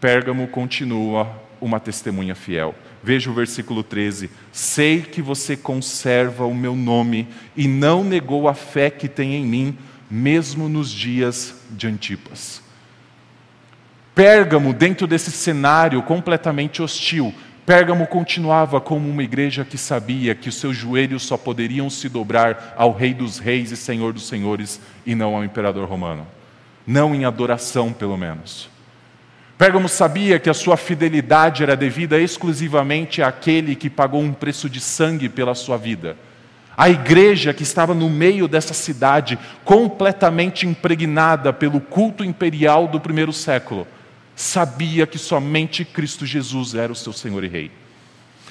Pérgamo 0.00 0.48
continua 0.48 1.43
uma 1.64 1.80
testemunha 1.80 2.34
fiel. 2.34 2.74
Veja 3.02 3.30
o 3.30 3.34
versículo 3.34 3.82
13: 3.82 4.30
Sei 4.52 5.00
que 5.00 5.22
você 5.22 5.56
conserva 5.56 6.44
o 6.44 6.54
meu 6.54 6.76
nome 6.76 7.26
e 7.56 7.66
não 7.66 8.04
negou 8.04 8.48
a 8.48 8.54
fé 8.54 8.90
que 8.90 9.08
tem 9.08 9.34
em 9.34 9.46
mim, 9.46 9.78
mesmo 10.10 10.68
nos 10.68 10.90
dias 10.90 11.54
de 11.70 11.86
Antipas. 11.86 12.62
Pérgamo, 14.14 14.72
dentro 14.72 15.06
desse 15.06 15.32
cenário 15.32 16.02
completamente 16.02 16.80
hostil, 16.80 17.34
Pérgamo 17.66 18.06
continuava 18.06 18.78
como 18.78 19.08
uma 19.08 19.22
igreja 19.22 19.64
que 19.64 19.78
sabia 19.78 20.34
que 20.34 20.50
os 20.50 20.56
seus 20.56 20.76
joelhos 20.76 21.22
só 21.22 21.36
poderiam 21.36 21.88
se 21.88 22.10
dobrar 22.10 22.74
ao 22.76 22.92
Rei 22.92 23.14
dos 23.14 23.38
Reis 23.38 23.70
e 23.70 23.76
Senhor 23.76 24.12
dos 24.12 24.28
Senhores 24.28 24.78
e 25.06 25.14
não 25.14 25.34
ao 25.34 25.42
imperador 25.42 25.88
romano. 25.88 26.26
Não 26.86 27.14
em 27.14 27.24
adoração, 27.24 27.90
pelo 27.90 28.18
menos. 28.18 28.68
Pérgamo 29.56 29.88
sabia 29.88 30.40
que 30.40 30.50
a 30.50 30.54
sua 30.54 30.76
fidelidade 30.76 31.62
era 31.62 31.76
devida 31.76 32.20
exclusivamente 32.20 33.22
àquele 33.22 33.76
que 33.76 33.88
pagou 33.88 34.20
um 34.20 34.32
preço 34.32 34.68
de 34.68 34.80
sangue 34.80 35.28
pela 35.28 35.54
sua 35.54 35.76
vida. 35.76 36.16
A 36.76 36.90
igreja 36.90 37.54
que 37.54 37.62
estava 37.62 37.94
no 37.94 38.10
meio 38.10 38.48
dessa 38.48 38.74
cidade, 38.74 39.38
completamente 39.64 40.66
impregnada 40.66 41.52
pelo 41.52 41.80
culto 41.80 42.24
imperial 42.24 42.88
do 42.88 42.98
primeiro 42.98 43.32
século, 43.32 43.86
sabia 44.34 45.06
que 45.06 45.18
somente 45.18 45.84
Cristo 45.84 46.26
Jesus 46.26 46.74
era 46.74 46.92
o 46.92 46.96
seu 46.96 47.12
Senhor 47.12 47.44
e 47.44 47.48
Rei. 47.48 47.70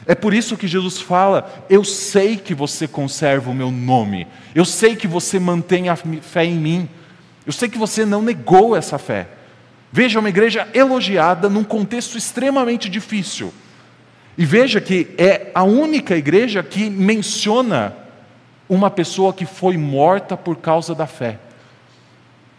É 0.06 0.16
por 0.16 0.34
isso 0.34 0.56
que 0.56 0.68
Jesus 0.70 1.02
fala: 1.02 1.66
Eu 1.70 1.84
sei 1.84 2.38
que 2.38 2.54
você 2.54 2.88
conserva 2.88 3.52
o 3.52 3.54
meu 3.54 3.72
nome, 3.72 4.26
eu 4.56 4.64
sei 4.64 4.96
que 4.96 5.08
você 5.08 5.38
mantém 5.38 5.90
a 5.90 5.98
fé 5.98 6.46
em 6.46 6.56
mim, 6.56 6.90
eu 7.46 7.52
sei 7.52 7.68
que 7.68 7.78
você 7.78 8.06
não 8.06 8.22
negou 8.22 8.74
essa 8.74 8.98
fé. 8.98 9.28
Veja 9.96 10.20
uma 10.20 10.30
igreja 10.30 10.68
elogiada 10.74 11.48
num 11.48 11.64
contexto 11.64 12.18
extremamente 12.18 12.90
difícil. 12.90 13.54
E 14.36 14.44
veja 14.44 14.82
que 14.82 15.10
é 15.20 15.52
a 15.54 15.62
única 15.62 16.18
igreja 16.18 16.64
que 16.64 16.90
menciona 16.90 17.96
uma 18.68 18.90
pessoa 18.90 19.32
que 19.32 19.46
foi 19.46 19.78
morta 19.78 20.36
por 20.36 20.56
causa 20.58 20.96
da 20.96 21.06
fé. 21.06 21.38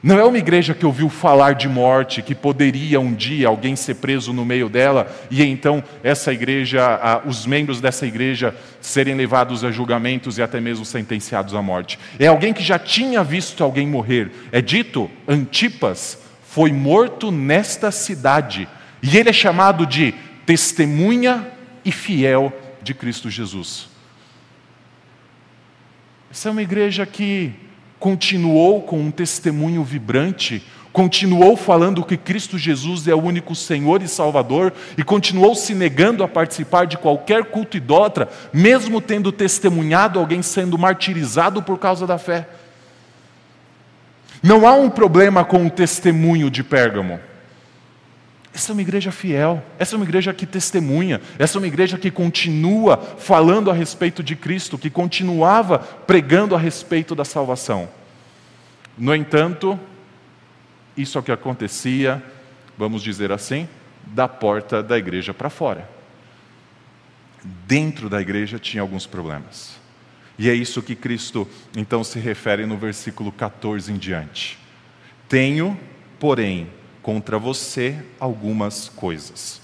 Não 0.00 0.16
é 0.16 0.24
uma 0.24 0.38
igreja 0.38 0.74
que 0.74 0.86
ouviu 0.86 1.08
falar 1.08 1.56
de 1.56 1.68
morte, 1.68 2.22
que 2.22 2.36
poderia 2.36 3.00
um 3.00 3.12
dia 3.12 3.48
alguém 3.48 3.74
ser 3.74 3.94
preso 3.94 4.32
no 4.32 4.44
meio 4.44 4.68
dela 4.68 5.12
e 5.28 5.42
então 5.42 5.82
essa 6.04 6.32
igreja, 6.32 7.20
os 7.26 7.46
membros 7.46 7.80
dessa 7.80 8.06
igreja 8.06 8.54
serem 8.80 9.16
levados 9.16 9.64
a 9.64 9.72
julgamentos 9.72 10.38
e 10.38 10.42
até 10.42 10.60
mesmo 10.60 10.84
sentenciados 10.84 11.52
à 11.52 11.60
morte. 11.60 11.98
É 12.16 12.28
alguém 12.28 12.52
que 12.52 12.62
já 12.62 12.78
tinha 12.78 13.24
visto 13.24 13.64
alguém 13.64 13.88
morrer. 13.88 14.30
É 14.52 14.60
dito, 14.60 15.10
Antipas, 15.26 16.22
foi 16.54 16.70
morto 16.70 17.32
nesta 17.32 17.90
cidade. 17.90 18.68
E 19.02 19.18
ele 19.18 19.28
é 19.28 19.32
chamado 19.32 19.84
de 19.84 20.14
testemunha 20.46 21.50
e 21.84 21.90
fiel 21.90 22.52
de 22.80 22.94
Cristo 22.94 23.28
Jesus. 23.28 23.88
Essa 26.30 26.48
é 26.48 26.52
uma 26.52 26.62
igreja 26.62 27.04
que 27.04 27.52
continuou 27.98 28.82
com 28.82 29.00
um 29.00 29.10
testemunho 29.10 29.82
vibrante, 29.82 30.62
continuou 30.92 31.56
falando 31.56 32.04
que 32.04 32.16
Cristo 32.16 32.56
Jesus 32.56 33.08
é 33.08 33.14
o 33.16 33.24
único 33.24 33.52
Senhor 33.56 34.00
e 34.00 34.06
Salvador 34.06 34.72
e 34.96 35.02
continuou 35.02 35.56
se 35.56 35.74
negando 35.74 36.22
a 36.22 36.28
participar 36.28 36.86
de 36.86 36.96
qualquer 36.96 37.46
culto 37.46 37.76
idólatra, 37.76 38.28
mesmo 38.52 39.00
tendo 39.00 39.32
testemunhado 39.32 40.20
alguém 40.20 40.40
sendo 40.40 40.78
martirizado 40.78 41.60
por 41.64 41.80
causa 41.80 42.06
da 42.06 42.16
fé. 42.16 42.46
Não 44.44 44.66
há 44.66 44.74
um 44.74 44.90
problema 44.90 45.42
com 45.42 45.66
o 45.66 45.70
testemunho 45.70 46.50
de 46.50 46.62
Pérgamo. 46.62 47.18
Essa 48.52 48.72
é 48.72 48.74
uma 48.74 48.82
igreja 48.82 49.10
fiel, 49.10 49.64
essa 49.78 49.94
é 49.94 49.96
uma 49.96 50.04
igreja 50.04 50.34
que 50.34 50.44
testemunha, 50.44 51.18
essa 51.38 51.56
é 51.56 51.58
uma 51.58 51.66
igreja 51.66 51.96
que 51.96 52.10
continua 52.10 52.98
falando 52.98 53.70
a 53.70 53.72
respeito 53.72 54.22
de 54.22 54.36
Cristo, 54.36 54.76
que 54.76 54.90
continuava 54.90 55.78
pregando 55.78 56.54
a 56.54 56.58
respeito 56.58 57.14
da 57.14 57.24
salvação. 57.24 57.88
No 58.98 59.14
entanto, 59.14 59.80
isso 60.94 61.16
é 61.16 61.22
o 61.22 61.24
que 61.24 61.32
acontecia, 61.32 62.22
vamos 62.76 63.02
dizer 63.02 63.32
assim, 63.32 63.66
da 64.08 64.28
porta 64.28 64.82
da 64.82 64.98
igreja 64.98 65.32
para 65.32 65.48
fora. 65.48 65.88
Dentro 67.66 68.10
da 68.10 68.20
igreja 68.20 68.58
tinha 68.58 68.82
alguns 68.82 69.06
problemas. 69.06 69.83
E 70.38 70.50
é 70.50 70.54
isso 70.54 70.82
que 70.82 70.96
Cristo 70.96 71.48
então 71.76 72.02
se 72.02 72.18
refere 72.18 72.66
no 72.66 72.76
versículo 72.76 73.30
14 73.30 73.92
em 73.92 73.96
diante. 73.96 74.58
Tenho, 75.28 75.78
porém, 76.18 76.68
contra 77.02 77.38
você 77.38 77.96
algumas 78.18 78.88
coisas. 78.88 79.60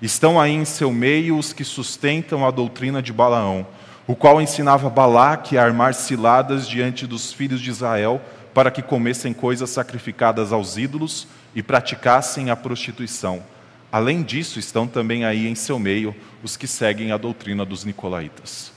Estão 0.00 0.40
aí 0.40 0.52
em 0.52 0.64
seu 0.64 0.92
meio 0.92 1.38
os 1.38 1.52
que 1.52 1.64
sustentam 1.64 2.46
a 2.46 2.50
doutrina 2.50 3.02
de 3.02 3.12
Balaão, 3.12 3.66
o 4.06 4.14
qual 4.14 4.40
ensinava 4.40 4.90
Balaque 4.90 5.56
a 5.56 5.64
armar 5.64 5.94
ciladas 5.94 6.68
diante 6.68 7.06
dos 7.06 7.32
filhos 7.32 7.60
de 7.60 7.70
Israel 7.70 8.20
para 8.52 8.70
que 8.70 8.82
comessem 8.82 9.32
coisas 9.32 9.70
sacrificadas 9.70 10.52
aos 10.52 10.76
ídolos 10.76 11.26
e 11.54 11.62
praticassem 11.62 12.50
a 12.50 12.56
prostituição. 12.56 13.42
Além 13.90 14.22
disso, 14.22 14.58
estão 14.58 14.86
também 14.86 15.24
aí 15.24 15.46
em 15.46 15.54
seu 15.54 15.78
meio 15.78 16.14
os 16.42 16.56
que 16.56 16.66
seguem 16.66 17.12
a 17.12 17.16
doutrina 17.16 17.64
dos 17.64 17.84
nicolaítas. 17.84 18.73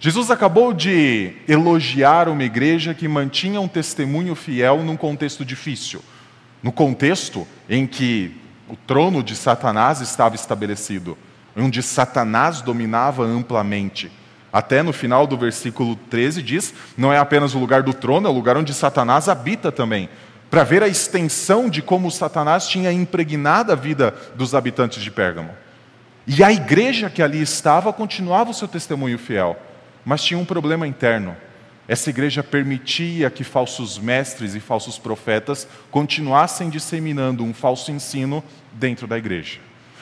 Jesus 0.00 0.30
acabou 0.30 0.72
de 0.72 1.32
elogiar 1.48 2.28
uma 2.28 2.44
igreja 2.44 2.94
que 2.94 3.08
mantinha 3.08 3.60
um 3.60 3.66
testemunho 3.66 4.36
fiel 4.36 4.84
num 4.84 4.96
contexto 4.96 5.44
difícil, 5.44 6.00
no 6.62 6.70
contexto 6.70 7.46
em 7.68 7.84
que 7.84 8.32
o 8.68 8.76
trono 8.76 9.24
de 9.24 9.34
Satanás 9.34 10.00
estava 10.00 10.36
estabelecido. 10.36 11.18
onde 11.56 11.82
Satanás 11.82 12.60
dominava 12.60 13.24
amplamente. 13.24 14.12
Até 14.52 14.80
no 14.80 14.92
final 14.92 15.26
do 15.26 15.36
versículo 15.36 15.96
13 15.96 16.42
diz: 16.42 16.72
não 16.96 17.12
é 17.12 17.18
apenas 17.18 17.54
o 17.54 17.58
lugar 17.58 17.82
do 17.82 17.92
trono, 17.92 18.28
é 18.28 18.30
o 18.30 18.34
lugar 18.34 18.56
onde 18.56 18.72
Satanás 18.72 19.28
habita 19.28 19.72
também. 19.72 20.08
Para 20.48 20.62
ver 20.62 20.82
a 20.82 20.88
extensão 20.88 21.68
de 21.68 21.82
como 21.82 22.10
Satanás 22.10 22.68
tinha 22.68 22.92
impregnado 22.92 23.72
a 23.72 23.74
vida 23.74 24.14
dos 24.36 24.54
habitantes 24.54 25.02
de 25.02 25.10
Pérgamo. 25.10 25.50
E 26.26 26.44
a 26.44 26.52
igreja 26.52 27.10
que 27.10 27.22
ali 27.22 27.40
estava 27.42 27.92
continuava 27.92 28.50
o 28.50 28.54
seu 28.54 28.68
testemunho 28.68 29.18
fiel, 29.18 29.58
mas 30.08 30.24
tinha 30.24 30.40
um 30.40 30.44
problema 30.44 30.86
interno. 30.86 31.36
Essa 31.86 32.08
igreja 32.08 32.42
permitia 32.42 33.28
que 33.28 33.44
falsos 33.44 33.98
mestres 33.98 34.54
e 34.54 34.60
falsos 34.60 34.98
profetas 34.98 35.68
continuassem 35.90 36.70
disseminando 36.70 37.44
um 37.44 37.52
falso 37.52 37.92
ensino 37.92 38.42
dentro 38.72 39.06
da 39.06 39.18
igreja. 39.18 39.58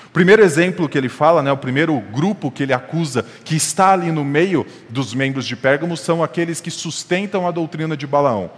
O 0.07 0.11
primeiro 0.11 0.45
exemplo 0.45 0.89
que 0.89 0.97
ele 0.97 1.09
fala, 1.09 1.43
né, 1.43 1.51
o 1.51 1.57
primeiro 1.57 1.99
grupo 1.99 2.53
que 2.53 2.63
ele 2.63 2.73
acusa, 2.73 3.27
que 3.45 3.57
está 3.57 3.95
ali 3.95 4.13
no 4.13 4.25
meio 4.25 4.65
dos 4.89 5.13
membros 5.13 5.45
de 5.45 5.57
Pérgamo, 5.57 5.97
são 5.97 6.23
aqueles 6.23 6.61
que 6.61 6.71
sustentam 6.71 7.45
a 7.45 7.51
doutrina 7.51 7.97
de 7.97 8.07
Balaão. 8.07 8.49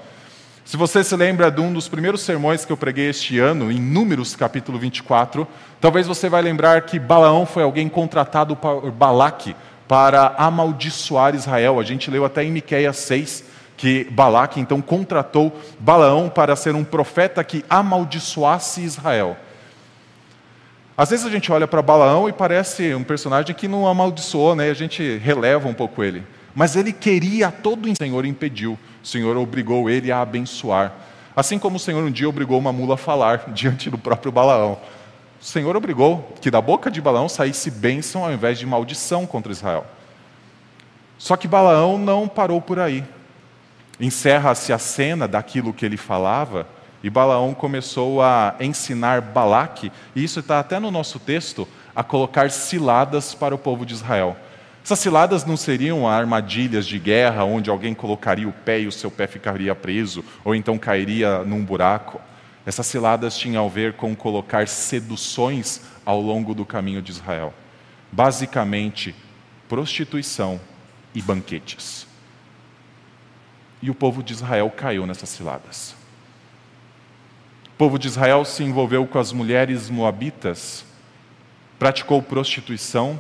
Se 0.67 0.77
você 0.77 1.03
se 1.03 1.17
lembra 1.17 1.51
de 1.51 1.63
um 1.63 1.73
dos 1.73 1.89
primeiros 1.89 2.21
sermões 2.21 2.67
que 2.67 2.71
eu 2.71 2.77
preguei 2.77 3.09
este 3.09 3.39
ano, 3.39 3.73
em 3.73 3.81
Números 3.81 4.37
capítulo 4.37 4.79
24, 4.79 5.49
talvez 5.81 6.07
você 6.07 6.29
vai 6.29 6.43
lembrar 6.43 6.83
que 6.83 6.99
Balaão 6.99 7.47
foi 7.47 7.63
alguém 7.63 7.89
contratado 7.89 8.55
por 8.55 8.91
Balaque 8.91 9.57
para 9.89 10.35
amaldiçoar 10.37 11.35
Israel. 11.35 11.81
A 11.81 11.83
gente 11.83 12.11
leu 12.11 12.25
até 12.25 12.45
em 12.45 12.53
Miqueias 12.53 12.99
6 12.99 13.45
que 13.79 14.05
Balaque 14.11 14.61
então 14.61 14.83
contratou 14.83 15.57
Balaão 15.79 16.29
para 16.29 16.55
ser 16.57 16.75
um 16.75 16.85
profeta 16.85 17.43
que 17.43 17.65
amaldiçoasse 17.71 18.83
Israel. 18.83 19.37
Às 20.97 21.11
vezes 21.11 21.25
a 21.25 21.31
gente 21.31 21.51
olha 21.53 21.67
para 21.69 21.81
Balaão 21.81 22.29
e 22.29 22.33
parece 22.33 22.93
um 22.93 23.05
personagem 23.05 23.55
que 23.55 23.69
não 23.69 23.87
amaldiçoou, 23.87 24.57
né? 24.57 24.69
A 24.69 24.75
gente 24.75 25.17
releva 25.19 25.69
um 25.69 25.75
pouco 25.75 26.03
ele. 26.03 26.25
Mas 26.53 26.75
ele 26.75 26.93
queria 26.93 27.53
todo 27.53 27.89
o 27.89 27.97
Senhor 27.97 28.27
impediu. 28.27 28.77
O 29.03 29.07
Senhor 29.07 29.37
obrigou 29.37 29.89
ele 29.89 30.11
a 30.11 30.21
abençoar. 30.21 30.93
Assim 31.37 31.57
como 31.57 31.77
o 31.77 31.79
Senhor 31.79 32.03
um 32.03 32.11
dia 32.11 32.29
obrigou 32.29 32.59
uma 32.59 32.73
mula 32.73 32.95
a 32.95 32.97
falar 32.97 33.45
diante 33.55 33.89
do 33.89 33.97
próprio 33.97 34.33
Balaão. 34.33 34.77
O 35.41 35.45
Senhor 35.45 35.77
obrigou 35.77 36.37
que 36.41 36.51
da 36.51 36.61
boca 36.61 36.91
de 36.91 37.01
Balaão 37.01 37.29
saísse 37.29 37.71
bênção 37.71 38.25
ao 38.25 38.33
invés 38.33 38.59
de 38.59 38.67
maldição 38.67 39.27
contra 39.27 39.53
Israel. 39.53 39.87
Só 41.17 41.37
que 41.37 41.49
Balaão 41.49 41.99
não 41.99 42.29
parou 42.29 42.61
por 42.61 42.79
aí. 42.79 43.05
Encerra-se 44.01 44.73
a 44.73 44.79
cena 44.79 45.27
daquilo 45.27 45.73
que 45.73 45.85
ele 45.85 45.97
falava 45.97 46.67
e 47.03 47.09
Balaão 47.09 47.55
começou 47.55 48.21
a 48.23 48.57
ensinar 48.61 49.21
Balaque, 49.21 49.93
e 50.15 50.25
isso 50.25 50.41
está 50.41 50.59
até 50.59 50.81
no 50.81 50.91
nosso 50.91 51.19
texto, 51.19 51.67
a 51.95 52.03
colocar 52.03 52.51
ciladas 52.51 53.35
para 53.35 53.55
o 53.55 53.59
povo 53.59 53.87
de 53.87 53.95
Israel. 53.95 54.37
Essas 54.85 54.99
ciladas 55.01 55.45
não 55.45 55.57
seriam 55.57 56.09
armadilhas 56.09 56.87
de 56.87 56.99
guerra 56.99 57.45
onde 57.45 57.71
alguém 57.71 57.95
colocaria 57.95 58.49
o 58.49 58.53
pé 58.53 58.81
e 58.81 58.87
o 58.87 58.93
seu 58.93 59.11
pé 59.11 59.27
ficaria 59.27 59.75
preso, 59.75 60.25
ou 60.45 60.55
então 60.55 60.79
cairia 60.79 61.45
num 61.45 61.65
buraco. 61.65 62.21
Essas 62.67 62.87
ciladas 62.87 63.37
tinham 63.37 63.65
a 63.65 63.69
ver 63.69 63.95
com 63.95 64.15
colocar 64.15 64.69
seduções 64.69 65.81
ao 66.05 66.21
longo 66.21 66.55
do 66.55 66.65
caminho 66.65 67.01
de 67.01 67.11
Israel. 67.11 67.55
Basicamente, 68.13 69.15
prostituição 69.69 70.61
e 71.15 71.23
banquetes. 71.23 72.07
E 73.81 73.91
o 73.91 73.95
povo 73.95 74.23
de 74.23 74.33
Israel 74.33 74.71
caiu 74.71 75.07
nessas 75.07 75.29
ciladas. 75.29 75.95
O 77.67 77.79
povo 77.79 77.99
de 77.99 78.09
Israel 78.09 78.45
se 78.45 78.65
envolveu 78.65 79.07
com 79.07 79.19
as 79.19 79.33
mulheres 79.33 79.89
moabitas, 79.89 80.85
praticou 81.79 82.21
prostituição, 82.21 83.19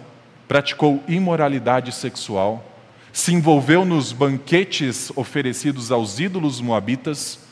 praticou 0.49 1.03
imoralidade 1.07 1.93
sexual, 1.93 2.65
se 3.13 3.33
envolveu 3.33 3.85
nos 3.85 4.13
banquetes 4.13 5.13
oferecidos 5.17 5.93
aos 5.93 6.19
ídolos 6.19 6.61
moabitas 6.61 7.48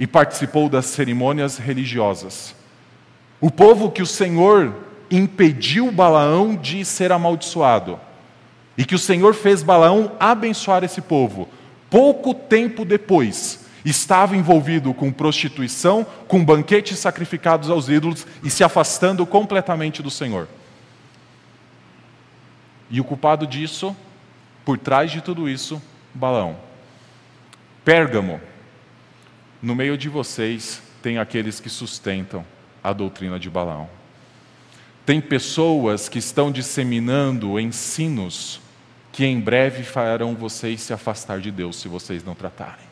e 0.00 0.06
participou 0.06 0.66
das 0.66 0.86
cerimônias 0.86 1.58
religiosas. 1.58 2.54
O 3.38 3.50
povo 3.50 3.90
que 3.90 4.00
o 4.00 4.06
Senhor 4.06 4.74
impediu 5.10 5.92
Balaão 5.92 6.56
de 6.56 6.86
ser 6.86 7.12
amaldiçoado 7.12 8.00
e 8.78 8.84
que 8.86 8.94
o 8.94 8.98
Senhor 8.98 9.34
fez 9.34 9.62
Balaão 9.62 10.12
abençoar 10.18 10.82
esse 10.82 11.02
povo, 11.02 11.46
pouco 11.90 12.32
tempo 12.32 12.82
depois, 12.82 13.66
estava 13.84 14.34
envolvido 14.34 14.94
com 14.94 15.12
prostituição, 15.12 16.06
com 16.26 16.42
banquetes 16.42 16.98
sacrificados 16.98 17.68
aos 17.68 17.90
ídolos 17.90 18.26
e 18.42 18.48
se 18.48 18.64
afastando 18.64 19.26
completamente 19.26 20.02
do 20.02 20.10
Senhor. 20.10 20.48
E 22.90 23.02
o 23.02 23.04
culpado 23.04 23.46
disso, 23.46 23.94
por 24.64 24.78
trás 24.78 25.10
de 25.10 25.20
tudo 25.20 25.46
isso, 25.46 25.80
Balaão. 26.14 26.56
Pérgamo, 27.84 28.40
no 29.62 29.74
meio 29.74 29.96
de 29.96 30.08
vocês 30.08 30.82
tem 31.02 31.18
aqueles 31.18 31.60
que 31.60 31.68
sustentam 31.68 32.44
a 32.82 32.92
doutrina 32.92 33.38
de 33.38 33.50
Balaão. 33.50 33.88
Tem 35.04 35.20
pessoas 35.20 36.08
que 36.08 36.18
estão 36.18 36.52
disseminando 36.52 37.58
ensinos 37.58 38.60
que 39.12 39.24
em 39.24 39.40
breve 39.40 39.82
farão 39.82 40.34
vocês 40.34 40.80
se 40.80 40.92
afastar 40.92 41.40
de 41.40 41.50
Deus 41.50 41.76
se 41.76 41.88
vocês 41.88 42.22
não 42.22 42.34
tratarem. 42.34 42.84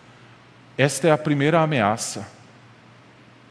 Esta 0.77 1.09
é 1.09 1.11
a 1.11 1.19
primeira 1.19 1.61
ameaça. 1.61 2.27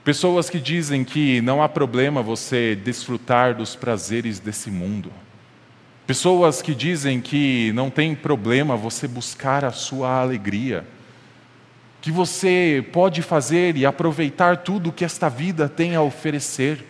Pessoas 0.03 0.49
que 0.49 0.59
dizem 0.59 1.03
que 1.03 1.41
não 1.41 1.61
há 1.61 1.67
problema 1.67 2.21
você 2.21 2.75
desfrutar 2.75 3.55
dos 3.55 3.75
prazeres 3.75 4.39
desse 4.39 4.71
mundo. 4.71 5.11
Pessoas 6.05 6.61
que 6.61 6.73
dizem 6.73 7.19
que 7.19 7.71
não 7.73 7.89
tem 7.89 8.15
problema 8.15 8.77
você 8.77 9.07
buscar 9.07 9.65
a 9.65 9.71
sua 9.71 10.21
alegria, 10.21 10.85
que 12.07 12.11
você 12.13 12.85
pode 12.93 13.21
fazer 13.21 13.75
e 13.75 13.85
aproveitar 13.85 14.55
tudo 14.55 14.93
que 14.93 15.03
esta 15.03 15.27
vida 15.27 15.67
tem 15.67 15.93
a 15.93 16.01
oferecer, 16.01 16.85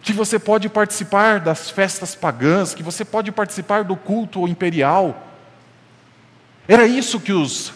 que 0.00 0.12
você 0.12 0.38
pode 0.38 0.68
participar 0.68 1.40
das 1.40 1.70
festas 1.70 2.14
pagãs, 2.14 2.72
que 2.72 2.84
você 2.84 3.04
pode 3.04 3.32
participar 3.32 3.82
do 3.82 3.96
culto 3.96 4.46
imperial. 4.46 5.26
Era 6.68 6.86
isso 6.86 7.18
que 7.18 7.32
os 7.32 7.72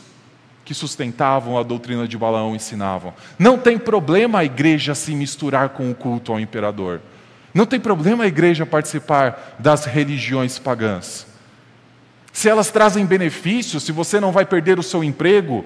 que 0.65 0.73
sustentavam 0.73 1.59
a 1.59 1.65
doutrina 1.65 2.07
de 2.07 2.17
Balaão 2.17 2.55
ensinavam. 2.55 3.13
Não 3.37 3.59
tem 3.59 3.77
problema 3.77 4.39
a 4.39 4.45
igreja 4.45 4.95
se 4.95 5.17
misturar 5.17 5.71
com 5.71 5.91
o 5.91 5.97
culto 5.97 6.31
ao 6.31 6.39
imperador. 6.39 7.01
Não 7.53 7.67
tem 7.67 7.81
problema 7.81 8.23
a 8.23 8.29
igreja 8.29 8.65
participar 8.65 9.57
das 9.59 9.85
religiões 9.85 10.61
pagãs. 10.61 11.27
Se 12.33 12.49
elas 12.49 12.71
trazem 12.71 13.05
benefícios, 13.05 13.83
se 13.83 13.91
você 13.91 14.21
não 14.21 14.31
vai 14.31 14.47
perder 14.47 14.79
o 14.79 14.83
seu 14.83 15.03
emprego, 15.03 15.65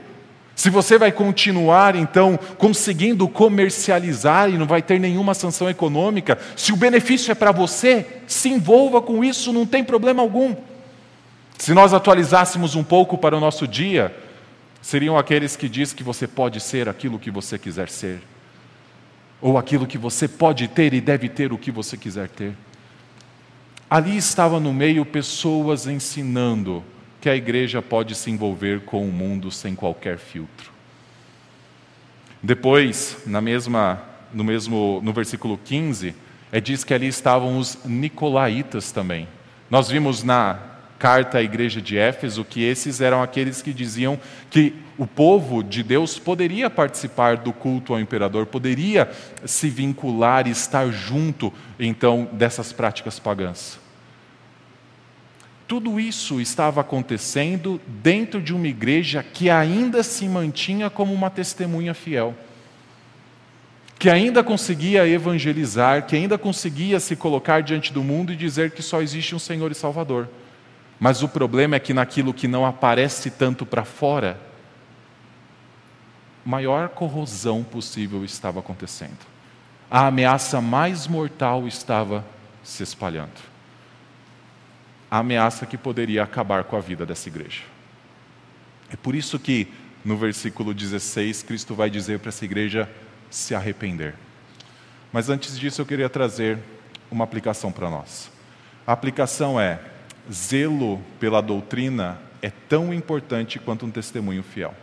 se 0.59 0.71
você 0.71 0.99
vai 0.99 1.13
continuar 1.13 1.95
então 1.95 2.37
conseguindo 2.59 3.29
comercializar 3.29 4.51
e 4.51 4.59
não 4.59 4.67
vai 4.67 4.83
ter 4.83 4.99
nenhuma 4.99 5.33
sanção 5.33 5.71
econômica, 5.71 6.37
se 6.57 6.73
o 6.73 6.77
benefício 6.77 7.31
é 7.31 7.35
para 7.37 7.53
você, 7.53 8.05
se 8.27 8.49
envolva 8.49 9.01
com 9.01 9.23
isso, 9.23 9.53
não 9.53 9.65
tem 9.65 9.85
problema 9.85 10.21
algum. 10.21 10.57
Se 11.57 11.73
nós 11.73 11.95
atualizássemos 11.95 12.75
um 12.75 12.83
pouco 12.83 13.17
para 13.17 13.37
o 13.37 13.41
nosso 13.41 13.69
dia, 13.69 14.13
seriam 14.83 15.17
aqueles 15.17 15.55
que 15.55 15.69
diz 15.69 15.93
que 15.93 16.03
você 16.03 16.27
pode 16.27 16.59
ser 16.59 16.89
aquilo 16.89 17.21
que 17.21 17.31
você 17.31 17.57
quiser 17.57 17.89
ser 17.89 18.19
ou 19.41 19.59
aquilo 19.59 19.87
que 19.87 19.97
você 19.97 20.27
pode 20.27 20.67
ter 20.67 20.93
e 20.93 21.01
deve 21.01 21.29
ter 21.29 21.53
o 21.53 21.57
que 21.57 21.71
você 21.71 21.97
quiser 21.97 22.29
ter. 22.31 22.53
Ali 23.89 24.17
estava 24.17 24.59
no 24.59 24.75
meio 24.75 25.07
pessoas 25.07 25.87
ensinando 25.87 26.83
que 27.21 27.29
a 27.29 27.35
igreja 27.35 27.83
pode 27.83 28.15
se 28.15 28.31
envolver 28.31 28.81
com 28.81 29.05
o 29.05 29.13
mundo 29.13 29.51
sem 29.51 29.75
qualquer 29.75 30.19
filtro. 30.19 30.71
Depois, 32.43 33.19
na 33.27 33.41
mesma, 33.41 34.01
no 34.33 34.45
mesmo 34.45 35.01
no 35.03 35.13
versículo 35.13 35.59
15, 35.59 36.15
é 36.53 36.61
diz 36.61 36.85
que 36.85 36.95
ali 36.95 37.09
estavam 37.09 37.59
os 37.59 37.79
nicolaítas 37.85 38.93
também. 38.93 39.27
Nós 39.69 39.89
vimos 39.89 40.23
na 40.23 40.59
carta 40.99 41.39
à 41.39 41.43
igreja 41.43 41.81
de 41.81 41.97
Éfeso 41.97 42.45
que 42.45 42.63
esses 42.63 43.01
eram 43.01 43.23
aqueles 43.23 43.63
que 43.63 43.73
diziam 43.73 44.19
que 44.51 44.75
o 44.97 45.07
povo 45.07 45.63
de 45.63 45.83
Deus 45.83 46.19
poderia 46.19 46.69
participar 46.69 47.37
do 47.37 47.53
culto 47.53 47.93
ao 47.93 48.01
imperador, 48.01 48.47
poderia 48.47 49.09
se 49.45 49.69
vincular 49.69 50.49
e 50.49 50.51
estar 50.51 50.91
junto, 50.91 51.53
então, 51.79 52.29
dessas 52.33 52.73
práticas 52.73 53.19
pagãs. 53.19 53.79
Tudo 55.69 56.01
isso 56.01 56.41
estava 56.41 56.81
acontecendo 56.81 57.79
dentro 57.87 58.41
de 58.41 58.55
uma 58.55 58.67
igreja 58.67 59.23
que 59.23 59.51
ainda 59.51 60.03
se 60.03 60.27
mantinha 60.27 60.89
como 60.89 61.13
uma 61.13 61.29
testemunha 61.29 61.93
fiel, 61.93 62.35
que 63.99 64.09
ainda 64.09 64.43
conseguia 64.43 65.07
evangelizar, 65.07 66.07
que 66.07 66.17
ainda 66.17 66.39
conseguia 66.39 66.99
se 66.99 67.15
colocar 67.15 67.61
diante 67.61 67.93
do 67.93 68.03
mundo 68.03 68.33
e 68.33 68.37
dizer 68.37 68.71
que 68.71 68.81
só 68.81 69.03
existe 69.03 69.35
um 69.35 69.39
Senhor 69.39 69.71
e 69.71 69.75
Salvador. 69.75 70.31
Mas 70.99 71.23
o 71.23 71.29
problema 71.29 71.77
é 71.77 71.79
que 71.79 71.93
naquilo 71.93 72.33
que 72.33 72.49
não 72.49 72.65
aparece 72.65 73.31
tanto 73.31 73.67
para 73.67 73.85
fora, 73.85 74.41
maior 76.47 76.89
corrosão 76.89 77.63
possível 77.63 78.25
estava 78.25 78.61
acontecendo. 78.61 79.19
A 79.91 80.07
ameaça 80.07 80.63
mais 80.63 81.07
mortal 81.07 81.69
estava 81.69 82.25
se 82.65 82.83
espalhando. 82.83 83.58
A 85.11 85.19
ameaça 85.19 85.67
que 85.67 85.79
poderia 85.79 86.23
acabar 86.23 86.65
com 86.65 86.77
a 86.77 86.81
vida 86.81 87.07
dessa 87.07 87.29
igreja. 87.29 87.63
É 88.91 88.97
por 88.97 89.15
isso 89.15 89.39
que 89.39 89.69
no 90.05 90.17
versículo 90.17 90.73
16, 90.73 91.43
Cristo 91.43 91.75
vai 91.75 91.91
dizer 91.91 92.19
para 92.19 92.29
essa 92.29 92.45
igreja 92.45 92.89
se 93.31 93.55
arrepender. 93.55 94.15
Mas 95.13 95.29
antes 95.29 95.59
disso, 95.59 95.81
eu 95.81 95.87
queria 95.87 96.09
trazer 96.09 96.59
uma 97.11 97.25
aplicação 97.25 97.73
para 97.73 97.91
nós. 97.91 98.31
A 98.87 98.93
aplicação 98.93 99.61
é: 99.61 99.81
zelo 100.33 101.03
pela 101.19 101.41
doutrina 101.41 102.19
é 102.41 102.51
tão 102.51 102.95
importante 102.95 103.59
quanto 103.59 103.87
um 103.87 103.91
testemunho 103.91 104.43
fiel. 104.43 104.75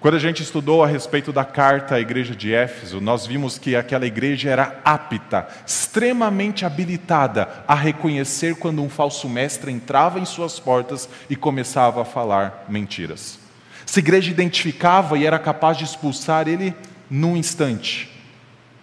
Quando 0.00 0.14
a 0.14 0.18
gente 0.18 0.42
estudou 0.42 0.82
a 0.82 0.86
respeito 0.86 1.30
da 1.30 1.44
carta 1.44 1.96
à 1.96 2.00
igreja 2.00 2.34
de 2.34 2.54
Éfeso, 2.54 3.02
nós 3.02 3.26
vimos 3.26 3.58
que 3.58 3.76
aquela 3.76 4.06
igreja 4.06 4.48
era 4.48 4.80
apta, 4.82 5.46
extremamente 5.66 6.64
habilitada 6.64 7.46
a 7.68 7.74
reconhecer 7.74 8.56
quando 8.56 8.82
um 8.82 8.88
falso 8.88 9.28
mestre 9.28 9.70
entrava 9.70 10.18
em 10.18 10.24
suas 10.24 10.58
portas 10.58 11.06
e 11.28 11.36
começava 11.36 12.00
a 12.00 12.06
falar 12.06 12.64
mentiras. 12.66 13.38
Essa 13.86 13.98
igreja 13.98 14.30
identificava 14.30 15.18
e 15.18 15.26
era 15.26 15.38
capaz 15.38 15.76
de 15.76 15.84
expulsar 15.84 16.48
ele 16.48 16.74
num 17.10 17.36
instante. 17.36 18.10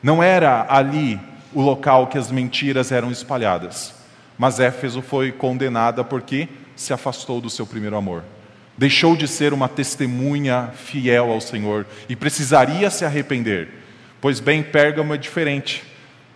Não 0.03 0.21
era 0.21 0.67
ali 0.69 1.19
o 1.51 1.63
local 1.63 2.05
que 2.05 2.19
as 2.19 2.29
mentiras 2.29 2.91
eram 2.91 3.09
espalhadas, 3.09 3.91
mas 4.37 4.59
Éfeso 4.59 5.01
foi 5.01 5.31
condenada 5.31 6.03
porque 6.03 6.47
se 6.75 6.93
afastou 6.93 7.41
do 7.41 7.49
seu 7.49 7.65
primeiro 7.65 7.97
amor 7.97 8.23
deixou 8.77 9.15
de 9.15 9.27
ser 9.27 9.53
uma 9.53 9.67
testemunha 9.67 10.71
fiel 10.75 11.31
ao 11.31 11.41
Senhor 11.41 11.85
e 12.07 12.15
precisaria 12.15 12.89
se 12.89 13.03
arrepender. 13.03 13.69
Pois 14.21 14.39
bem, 14.39 14.61
Pérgamo 14.61 15.13
é 15.13 15.17
diferente. 15.17 15.83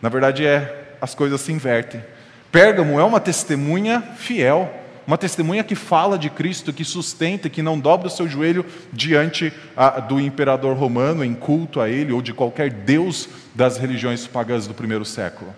Na 0.02 0.10
verdade, 0.10 0.46
é 0.46 0.96
as 1.00 1.14
coisas 1.14 1.42
se 1.42 1.52
invertem. 1.52 2.04
Pérgamo 2.52 3.00
é 3.00 3.04
uma 3.04 3.20
testemunha 3.20 4.02
fiel, 4.02 4.72
uma 5.06 5.18
testemunha 5.18 5.64
que 5.64 5.76
fala 5.76 6.18
de 6.18 6.30
Cristo, 6.30 6.74
que 6.74 6.84
sustenta, 6.84 7.50
que 7.50 7.62
não 7.62 7.80
dobra 7.80 8.08
o 8.08 8.12
seu 8.12 8.28
joelho 8.28 8.66
diante 8.94 9.52
a, 9.76 10.00
do 10.00 10.20
imperador 10.20 10.76
romano 10.76 11.24
em 11.24 11.34
culto 11.34 11.80
a 11.82 11.90
ele 11.90 12.12
ou 12.12 12.22
de 12.22 12.34
qualquer 12.34 12.70
deus 12.70 13.28
das 13.56 13.78
religiões 13.78 14.28
pagãs 14.28 14.68
do 14.68 14.74
primeiro 14.74 15.06
século. 15.06 15.54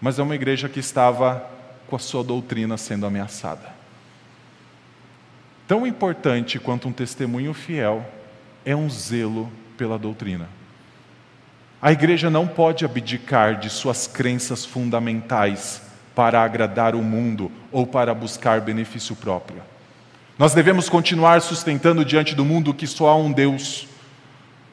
Mas 0.00 0.18
é 0.18 0.22
uma 0.22 0.34
igreja 0.34 0.68
que 0.68 0.80
estava 0.80 1.44
com 1.86 1.96
a 1.96 1.98
sua 1.98 2.22
doutrina 2.22 2.76
sendo 2.76 3.04
ameaçada. 3.04 3.77
Tão 5.68 5.86
importante 5.86 6.58
quanto 6.58 6.88
um 6.88 6.92
testemunho 6.92 7.52
fiel 7.52 8.02
é 8.64 8.74
um 8.74 8.88
zelo 8.88 9.52
pela 9.76 9.98
doutrina. 9.98 10.48
A 11.80 11.92
igreja 11.92 12.30
não 12.30 12.46
pode 12.46 12.86
abdicar 12.86 13.60
de 13.60 13.68
suas 13.68 14.06
crenças 14.06 14.64
fundamentais 14.64 15.82
para 16.14 16.42
agradar 16.42 16.94
o 16.94 17.02
mundo 17.02 17.52
ou 17.70 17.86
para 17.86 18.14
buscar 18.14 18.62
benefício 18.62 19.14
próprio. 19.14 19.60
Nós 20.38 20.54
devemos 20.54 20.88
continuar 20.88 21.42
sustentando 21.42 22.02
diante 22.02 22.34
do 22.34 22.46
mundo 22.46 22.72
que 22.72 22.86
só 22.86 23.08
há 23.08 23.16
um 23.16 23.30
Deus. 23.30 23.86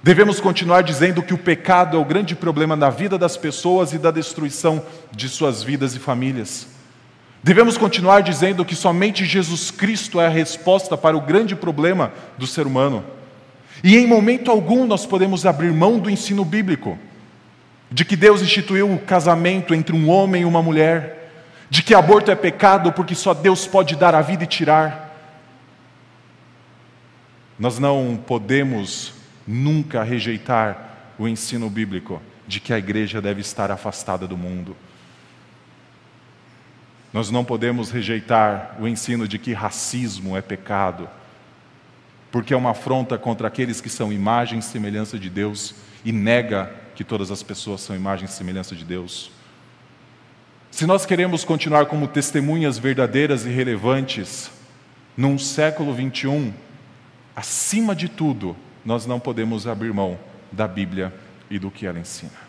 Devemos 0.01 0.39
continuar 0.39 0.81
dizendo 0.81 1.21
que 1.21 1.33
o 1.33 1.37
pecado 1.37 1.97
é 1.97 1.99
o 1.99 2.05
grande 2.05 2.35
problema 2.37 2.77
da 2.77 2.89
vida 2.89 3.17
das 3.17 3.35
pessoas 3.35 3.91
e 3.91 3.97
da 3.97 4.11
destruição 4.11 4.81
de 5.11 5.27
suas 5.27 5.61
vidas 5.61 5.93
e 5.93 5.99
famílias. 5.99 6.74
Devemos 7.45 7.77
continuar 7.77 8.21
dizendo 8.21 8.65
que 8.65 8.75
somente 8.75 9.23
Jesus 9.23 9.69
Cristo 9.69 10.19
é 10.19 10.25
a 10.25 10.31
resposta 10.31 10.97
para 10.97 11.15
o 11.15 11.21
grande 11.21 11.55
problema 11.55 12.11
do 12.39 12.47
ser 12.47 12.65
humano. 12.65 13.05
E 13.83 13.95
em 13.95 14.07
momento 14.07 14.49
algum 14.49 14.83
nós 14.87 15.05
podemos 15.05 15.45
abrir 15.45 15.71
mão 15.71 15.99
do 15.99 16.09
ensino 16.09 16.43
bíblico, 16.43 16.97
de 17.91 18.03
que 18.03 18.15
Deus 18.15 18.41
instituiu 18.41 18.91
o 18.91 18.97
casamento 18.97 19.75
entre 19.75 19.95
um 19.95 20.09
homem 20.09 20.41
e 20.41 20.45
uma 20.45 20.63
mulher, 20.63 21.31
de 21.69 21.83
que 21.83 21.93
aborto 21.93 22.31
é 22.31 22.35
pecado 22.35 22.91
porque 22.93 23.13
só 23.13 23.31
Deus 23.31 23.67
pode 23.67 23.95
dar 23.95 24.15
a 24.15 24.23
vida 24.23 24.43
e 24.43 24.47
tirar. 24.47 25.15
Nós 27.59 27.77
não 27.77 28.19
podemos 28.25 29.13
nunca 29.45 30.01
rejeitar 30.01 31.13
o 31.19 31.27
ensino 31.27 31.69
bíblico 31.69 32.19
de 32.47 32.59
que 32.59 32.73
a 32.73 32.79
igreja 32.79 33.21
deve 33.21 33.41
estar 33.41 33.69
afastada 33.69 34.27
do 34.27 34.35
mundo. 34.35 34.75
Nós 37.15 37.31
não 37.31 37.45
podemos 37.45 37.91
rejeitar 37.91 38.75
o 38.77 38.85
ensino 38.85 39.25
de 39.25 39.39
que 39.39 39.53
racismo 39.53 40.35
é 40.35 40.41
pecado, 40.41 41.07
porque 42.29 42.53
é 42.53 42.57
uma 42.57 42.71
afronta 42.71 43.17
contra 43.17 43.47
aqueles 43.47 43.79
que 43.79 43.89
são 43.89 44.11
imagem 44.11 44.59
e 44.59 44.61
semelhança 44.61 45.17
de 45.17 45.29
Deus 45.29 45.75
e 46.03 46.11
nega 46.11 46.75
que 46.93 47.05
todas 47.05 47.31
as 47.31 47.41
pessoas 47.41 47.79
são 47.79 47.95
imagem 47.95 48.25
e 48.25 48.27
semelhança 48.27 48.75
de 48.75 48.83
Deus. 48.83 49.31
Se 50.69 50.85
nós 50.85 51.05
queremos 51.05 51.45
continuar 51.45 51.85
como 51.85 52.05
testemunhas 52.05 52.77
verdadeiras 52.77 53.45
e 53.45 53.49
relevantes 53.49 54.51
num 55.15 55.39
século 55.39 55.93
21, 55.93 56.53
acima 57.33 57.95
de 57.95 58.09
tudo, 58.09 58.57
nós 58.83 59.05
não 59.05 59.21
podemos 59.21 59.65
abrir 59.65 59.93
mão 59.93 60.19
da 60.51 60.67
Bíblia 60.67 61.13
e 61.49 61.57
do 61.57 61.71
que 61.71 61.87
ela 61.87 61.97
ensina. 61.97 62.43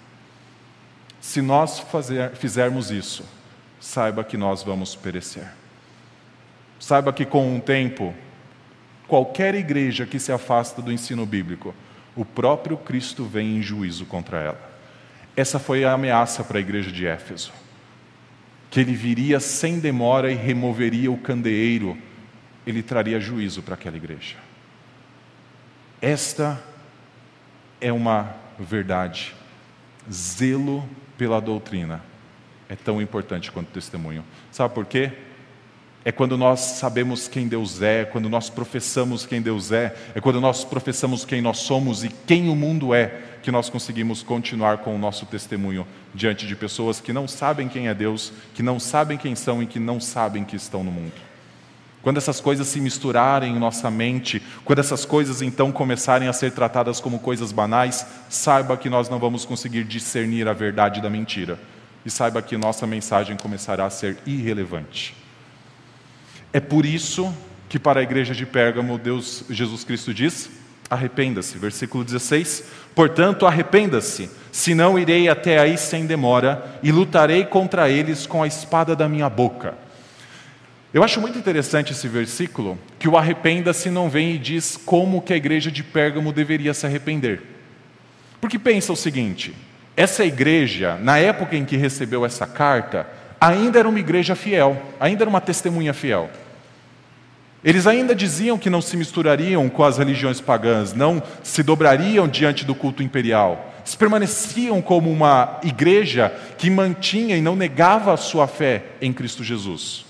Se 1.20 1.40
nós 1.40 1.79
fazer, 1.79 2.33
fizermos 2.33 2.90
isso, 2.90 3.36
saiba 3.81 4.25
que 4.25 4.37
nós 4.37 4.62
vamos 4.62 4.95
perecer. 4.95 5.47
Saiba 6.79 7.12
que 7.12 7.25
com 7.25 7.57
o 7.57 7.61
tempo, 7.61 8.15
qualquer 9.07 9.55
igreja 9.55 10.07
que 10.07 10.19
se 10.19 10.33
afasta 10.33 10.83
do 10.83 10.93
ensino 10.93 11.25
bíblico, 11.25 11.75
o 12.15 12.25
próprio 12.25 12.77
Cristo 12.77 13.25
vem 13.25 13.57
em 13.57 13.62
juízo 13.62 14.07
contra 14.07 14.39
ela. 14.39 14.71
Essa 15.37 15.59
foi 15.59 15.85
a 15.85 15.93
ameaça 15.93 16.43
para 16.43 16.59
a 16.59 16.61
igreja 16.61 16.91
de 16.91 17.07
Éfeso. 17.07 17.53
Que 18.71 18.81
ele 18.81 18.95
viria 18.95 19.39
sem 19.39 19.79
demora 19.79 20.31
e 20.31 20.35
removeria 20.35 21.11
o 21.11 21.19
candeeiro, 21.19 21.97
ele 22.67 22.83
traria 22.83 23.21
juízo 23.21 23.62
para 23.62 23.75
aquela 23.75 23.97
igreja. 23.97 24.37
Esta 26.01 26.61
é 27.81 27.93
uma 27.93 28.35
verdade. 28.59 29.35
Zelo 30.11 30.89
pela 31.17 31.41
doutrina 31.41 32.03
é 32.68 32.76
tão 32.76 33.00
importante 33.00 33.50
quanto 33.52 33.68
o 33.68 33.72
testemunho. 33.72 34.24
Sabe 34.50 34.74
por 34.74 34.85
quê? 34.85 35.12
É 36.05 36.12
quando 36.12 36.38
nós 36.38 36.61
sabemos 36.61 37.26
quem 37.26 37.48
Deus 37.48 37.83
é, 37.83 38.05
quando 38.05 38.29
nós 38.29 38.48
professamos 38.48 39.26
quem 39.26 39.42
Deus 39.42 39.72
é, 39.72 39.94
é 40.14 40.20
quando 40.20 40.40
nós 40.40 40.64
professamos 40.64 41.24
quem 41.24 41.40
nós 41.40 41.59
somos 41.59 42.05
e 42.05 42.09
quem 42.09 42.48
o 42.48 42.55
mundo 42.55 42.94
é, 42.94 43.22
que 43.42 43.50
nós 43.50 43.68
conseguimos 43.68 44.22
continuar 44.22 44.79
com 44.79 44.94
o 44.94 44.98
nosso 44.98 45.26
testemunho 45.26 45.87
diante 46.14 46.46
de 46.46 46.55
pessoas 46.55 47.00
que 47.00 47.12
não 47.12 47.26
sabem 47.26 47.68
quem 47.68 47.88
é 47.88 47.94
Deus, 47.94 48.33
que 48.55 48.62
não 48.62 48.79
sabem 48.79 49.18
quem 49.18 49.35
são 49.35 49.62
e 49.62 49.66
que 49.66 49.81
não 49.81 50.00
sabem 50.00 50.44
que 50.44 50.55
estão 50.55 50.85
no 50.85 50.92
mundo. 50.92 51.26
Quando 52.02 52.18
essas 52.18 52.40
coisas 52.40 52.68
se 52.68 52.81
misturarem 52.81 53.57
em 53.57 53.59
nossa 53.59 53.90
mente, 53.90 54.40
quando 54.64 54.79
essas 54.79 55.05
coisas 55.05 55.42
então 55.42 55.72
começarem 55.72 56.29
a 56.29 56.33
ser 56.33 56.52
tratadas 56.52 57.00
como 57.00 57.18
coisas 57.18 57.50
banais, 57.50 58.07
saiba 58.29 58.76
que 58.76 58.88
nós 58.88 59.09
não 59.09 59.18
vamos 59.18 59.44
conseguir 59.44 59.83
discernir 59.83 60.46
a 60.46 60.52
verdade 60.52 61.00
da 61.00 61.11
mentira 61.11 61.59
e 62.07 62.11
saiba 62.11 62.40
que 62.40 62.57
nossa 62.57 62.87
mensagem 62.87 63.37
começará 63.37 63.85
a 63.85 63.90
ser 63.90 64.16
irrelevante. 64.25 65.12
É 66.53 66.61
por 66.61 66.87
isso 66.87 67.35
que 67.69 67.81
para 67.81 67.99
a 67.99 68.03
igreja 68.05 68.33
de 68.33 68.47
Pérgamo, 68.47 68.97
Deus, 68.97 69.45
Jesus 69.51 69.83
Cristo 69.83 70.14
diz: 70.14 70.49
arrependa-se. 70.88 71.59
Versículo 71.59 72.05
16: 72.05 72.62
Portanto, 72.95 73.45
arrependa-se, 73.45 74.31
senão 74.53 74.97
irei 74.97 75.29
até 75.29 75.59
aí 75.59 75.77
sem 75.77 76.07
demora 76.07 76.79
e 76.81 76.92
lutarei 76.92 77.45
contra 77.45 77.90
eles 77.90 78.25
com 78.25 78.40
a 78.40 78.47
espada 78.47 78.95
da 78.95 79.09
minha 79.09 79.29
boca. 79.29 79.75
Eu 80.95 81.03
acho 81.03 81.21
muito 81.21 81.37
interessante 81.37 81.92
esse 81.92 82.07
versículo, 82.07 82.79
que 83.01 83.09
o 83.09 83.19
arrependa-se 83.19 83.90
não 83.90 84.09
vem 84.09 84.37
e 84.37 84.38
diz 84.38 84.77
como 84.77 85.21
que 85.21 85.33
a 85.33 85.37
igreja 85.37 85.73
de 85.73 85.83
Pérgamo 85.83 86.33
deveria 86.33 86.73
se 86.73 86.87
arrepender. 86.87 87.42
Porque 88.40 88.61
pensa 88.61 88.92
o 88.92 88.97
seguinte: 88.97 89.53
essa 89.96 90.24
igreja, 90.24 90.98
na 91.00 91.18
época 91.18 91.56
em 91.56 91.64
que 91.64 91.76
recebeu 91.76 92.24
essa 92.26 92.46
carta, 92.46 93.06
ainda 93.40 93.78
era 93.78 93.88
uma 93.88 93.98
igreja 93.98 94.35
fiel, 94.35 94.80
ainda 95.00 95.22
era 95.24 95.30
uma 95.30 95.40
testemunha 95.40 95.94
fiel. 95.94 96.28
Eles 97.64 97.87
ainda 97.87 98.14
diziam 98.14 98.59
que 98.59 98.70
não 98.70 98.82
se 98.82 98.96
misturariam 98.96 99.68
com 99.68 99.82
as 99.82 99.98
religiões 99.98 100.40
pagãs, 100.40 100.92
não 100.92 101.22
se 101.42 101.62
dobrariam 101.62 102.28
diante 102.28 102.64
do 102.64 102.74
culto 102.74 103.02
imperial. 103.02 103.72
Eles 103.80 103.94
permaneciam 103.94 104.82
como 104.82 105.11
uma 105.11 105.59
igreja 105.64 106.32
que 106.59 106.68
mantinha 106.68 107.37
e 107.37 107.40
não 107.40 107.56
negava 107.56 108.12
a 108.12 108.16
sua 108.16 108.46
fé 108.46 108.85
em 109.00 109.12
Cristo 109.12 109.42
Jesus. 109.42 110.04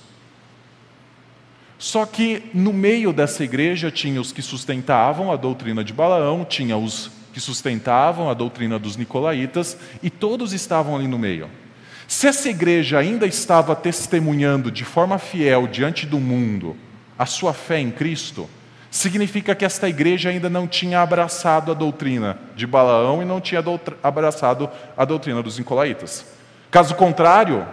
Só 1.79 2.05
que 2.05 2.43
no 2.53 2.73
meio 2.73 3.13
dessa 3.13 3.45
igreja 3.45 3.91
tinha 3.91 4.21
os 4.21 4.33
que 4.33 4.43
sustentavam 4.43 5.31
a 5.31 5.37
doutrina 5.37 5.85
de 5.85 5.93
Balaão, 5.93 6.45
tinha 6.45 6.77
os 6.77 7.11
que 7.37 7.41
sustentavam 7.43 8.31
a 8.31 8.33
doutrina 8.33 8.79
dos 8.79 8.97
nicolaítas, 8.97 9.77
e 10.03 10.09
todos 10.09 10.55
estavam 10.55 10.97
ali 10.97 11.07
no 11.07 11.19
meio. 11.19 11.51
Se 12.09 12.27
essa 12.27 12.49
igreja 12.49 12.99
ainda 12.99 13.27
estava 13.27 13.77
testemunhando 13.77 14.71
de 14.71 14.87
forma 14.87 15.19
fiel 15.19 15.67
diante 15.67 16.07
do 16.07 16.19
mundo 16.19 16.75
a 17.19 17.27
sua 17.27 17.53
fé 17.53 17.79
em 17.79 17.91
Cristo, 17.91 18.49
significa 18.91 19.55
que 19.55 19.67
esta 19.67 19.87
igreja 19.87 20.31
ainda 20.31 20.49
não 20.49 20.67
tinha 20.67 21.03
abraçado 21.03 21.71
a 21.71 21.75
doutrina 21.75 22.39
de 22.57 22.67
Balaão 22.67 23.21
e 23.21 23.27
não 23.27 23.39
tinha 23.39 23.63
abraçado 24.03 24.71
a 24.97 25.05
doutrina 25.05 25.43
dos 25.43 25.59
nicolaítas. 25.59 26.25
Caso 26.71 26.95
contrário, 26.95 27.67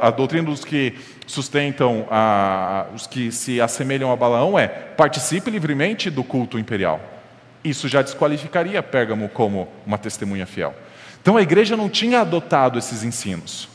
a 0.00 0.10
doutrina 0.10 0.44
dos 0.44 0.64
que 0.64 0.94
sustentam, 1.26 2.06
a, 2.10 2.86
os 2.94 3.06
que 3.06 3.30
se 3.30 3.60
assemelham 3.60 4.10
a 4.10 4.16
Balaão 4.16 4.58
é 4.58 4.66
participe 4.66 5.50
livremente 5.50 6.08
do 6.08 6.24
culto 6.24 6.58
imperial. 6.58 7.15
Isso 7.64 7.88
já 7.88 8.02
desqualificaria 8.02 8.82
Pérgamo 8.82 9.28
como 9.28 9.68
uma 9.86 9.98
testemunha 9.98 10.46
fiel. 10.46 10.74
Então 11.20 11.36
a 11.36 11.42
igreja 11.42 11.76
não 11.76 11.88
tinha 11.88 12.20
adotado 12.20 12.78
esses 12.78 13.02
ensinos, 13.02 13.68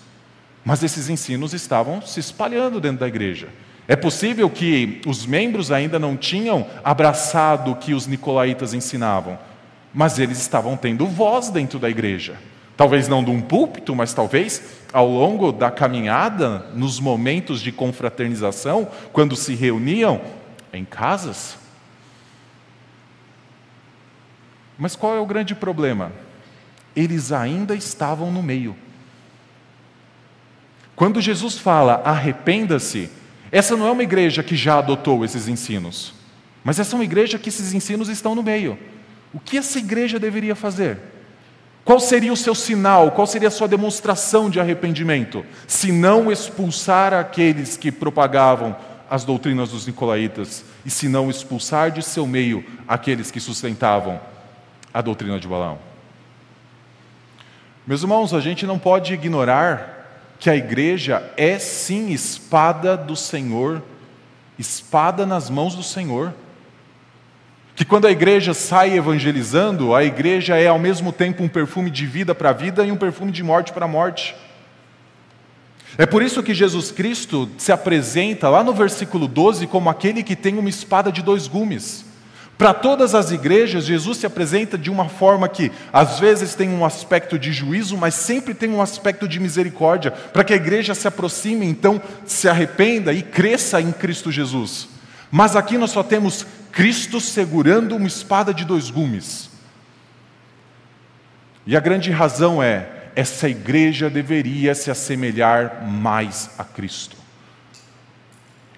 mas 0.64 0.84
esses 0.84 1.10
ensinos 1.10 1.54
estavam 1.54 2.02
se 2.02 2.20
espalhando 2.20 2.80
dentro 2.80 3.00
da 3.00 3.08
igreja. 3.08 3.50
É 3.88 3.96
possível 3.96 4.50
que 4.50 5.02
os 5.06 5.26
membros 5.26 5.72
ainda 5.72 6.00
não 6.00 6.16
tinham 6.16 6.66
abraçado 6.84 7.72
o 7.72 7.76
que 7.76 7.94
os 7.94 8.08
nicolaítas 8.08 8.74
ensinavam, 8.74 9.38
mas 9.94 10.18
eles 10.18 10.40
estavam 10.40 10.78
tendo 10.78 11.06
voz 11.06 11.50
dentro 11.50 11.78
da 11.78 11.90
igreja. 11.90 12.36
Talvez 12.78 13.08
não 13.08 13.24
de 13.24 13.30
um 13.30 13.42
púlpito, 13.42 13.94
mas 13.94 14.14
talvez 14.14 14.62
ao 14.94 15.08
longo 15.08 15.52
da 15.52 15.70
caminhada, 15.70 16.66
nos 16.74 17.00
momentos 17.00 17.62
de 17.62 17.72
confraternização, 17.72 18.88
quando 19.12 19.36
se 19.36 19.56
reuniam 19.56 20.22
em 20.74 20.86
casas. 20.86 21.58
Mas 24.82 24.96
qual 24.96 25.16
é 25.16 25.20
o 25.20 25.28
grande 25.28 25.54
problema? 25.54 26.12
Eles 26.96 27.32
ainda 27.32 27.76
estavam 27.76 28.32
no 28.32 28.42
meio. 28.42 28.76
Quando 30.96 31.22
Jesus 31.22 31.60
fala 31.60 32.02
arrependa-se, 32.04 33.08
essa 33.52 33.78
não 33.78 33.86
é 33.86 33.92
uma 33.92 34.02
igreja 34.02 34.42
que 34.42 34.56
já 34.56 34.80
adotou 34.80 35.24
esses 35.24 35.48
ensinos, 35.48 36.16
mas 36.64 36.80
essa 36.80 36.96
é 36.96 36.98
uma 36.98 37.04
igreja 37.04 37.38
que 37.38 37.50
esses 37.50 37.76
ensinos 37.76 38.10
estão 38.10 38.34
no 38.34 38.42
meio. 38.42 38.76
O 39.32 39.40
que 39.40 39.56
essa 39.56 39.78
igreja 39.78 40.18
deveria 40.18 40.56
fazer? 40.56 40.98
Qual 41.86 42.00
seria 42.00 42.34
o 42.34 42.38
seu 42.38 42.56
sinal? 42.56 43.12
Qual 43.12 43.28
seria 43.28 43.50
a 43.50 43.52
sua 43.52 43.68
demonstração 43.68 44.50
de 44.50 44.60
arrependimento? 44.60 45.46
Se 45.68 45.92
não 45.92 46.32
expulsar 46.32 47.14
aqueles 47.14 47.78
que 47.78 47.92
propagavam 47.92 48.76
as 49.08 49.24
doutrinas 49.24 49.70
dos 49.70 49.86
nicolaítas, 49.86 50.66
e 50.84 50.90
se 50.90 51.08
não 51.08 51.30
expulsar 51.30 51.92
de 51.92 52.02
seu 52.02 52.26
meio 52.26 52.66
aqueles 52.88 53.30
que 53.30 53.40
sustentavam 53.40 54.31
a 54.94 55.02
doutrina 55.02 55.40
de 55.40 55.48
Balaão. 55.48 55.80
Meus 57.86 58.02
irmãos, 58.02 58.34
a 58.34 58.40
gente 58.40 58.66
não 58.66 58.78
pode 58.78 59.14
ignorar 59.14 60.36
que 60.40 60.50
a 60.50 60.56
igreja 60.56 61.24
é 61.38 61.58
sim 61.60 62.12
espada 62.12 62.98
do 62.98 63.16
Senhor, 63.16 63.82
espada 64.58 65.26
nas 65.26 65.50
mãos 65.50 65.76
do 65.76 65.84
Senhor. 65.84 66.34
Que 67.76 67.86
quando 67.86 68.06
a 68.06 68.12
igreja 68.12 68.54
sai 68.54 68.98
evangelizando, 68.98 69.96
a 69.96 70.04
igreja 70.04 70.58
é 70.58 70.68
ao 70.68 70.78
mesmo 70.78 71.12
tempo 71.12 71.44
um 71.44 71.48
perfume 71.48 71.90
de 71.90 72.06
vida 72.06 72.36
para 72.36 72.50
a 72.50 72.54
vida 72.54 72.86
e 72.86 72.92
um 72.92 72.98
perfume 72.98 73.32
de 73.32 73.44
morte 73.44 73.72
para 73.72 73.86
a 73.86 73.88
morte. 73.88 74.36
É 75.98 76.06
por 76.06 76.22
isso 76.22 76.42
que 76.44 76.54
Jesus 76.54 76.92
Cristo 76.92 77.50
se 77.58 77.72
apresenta 77.72 78.50
lá 78.50 78.64
no 78.64 78.74
versículo 78.74 79.28
12 79.28 79.68
como 79.68 79.90
aquele 79.90 80.24
que 80.24 80.36
tem 80.36 80.58
uma 80.58 80.70
espada 80.70 81.12
de 81.12 81.22
dois 81.22 81.48
gumes. 81.48 82.06
Para 82.62 82.76
todas 82.76 83.16
as 83.16 83.32
igrejas, 83.32 83.88
Jesus 83.88 84.20
se 84.20 84.26
apresenta 84.28 84.78
de 84.78 84.92
uma 84.92 85.10
forma 85.10 85.50
que 85.50 85.72
às 85.92 86.20
vezes 86.20 86.54
tem 86.54 86.70
um 86.70 86.86
aspecto 86.86 87.40
de 87.40 87.52
juízo, 87.52 87.98
mas 87.98 88.14
sempre 88.14 88.54
tem 88.54 88.70
um 88.70 88.84
aspecto 88.84 89.28
de 89.28 89.40
misericórdia, 89.40 90.12
para 90.12 90.44
que 90.44 90.54
a 90.54 90.58
igreja 90.58 90.94
se 90.94 91.08
aproxime, 91.08 91.66
então 91.66 92.00
se 92.24 92.48
arrependa 92.48 93.12
e 93.14 93.24
cresça 93.24 93.82
em 93.82 93.92
Cristo 93.92 94.32
Jesus. 94.32 94.90
Mas 95.32 95.56
aqui 95.56 95.76
nós 95.76 95.90
só 95.90 96.04
temos 96.04 96.46
Cristo 96.72 97.20
segurando 97.20 97.96
uma 97.96 98.06
espada 98.06 98.54
de 98.54 98.64
dois 98.64 98.92
gumes. 98.92 99.50
E 101.66 101.76
a 101.76 101.80
grande 101.80 102.12
razão 102.12 102.62
é: 102.62 103.10
essa 103.16 103.50
igreja 103.50 104.08
deveria 104.08 104.76
se 104.76 104.92
assemelhar 104.92 105.84
mais 105.88 106.52
a 106.60 106.64
Cristo. 106.64 107.18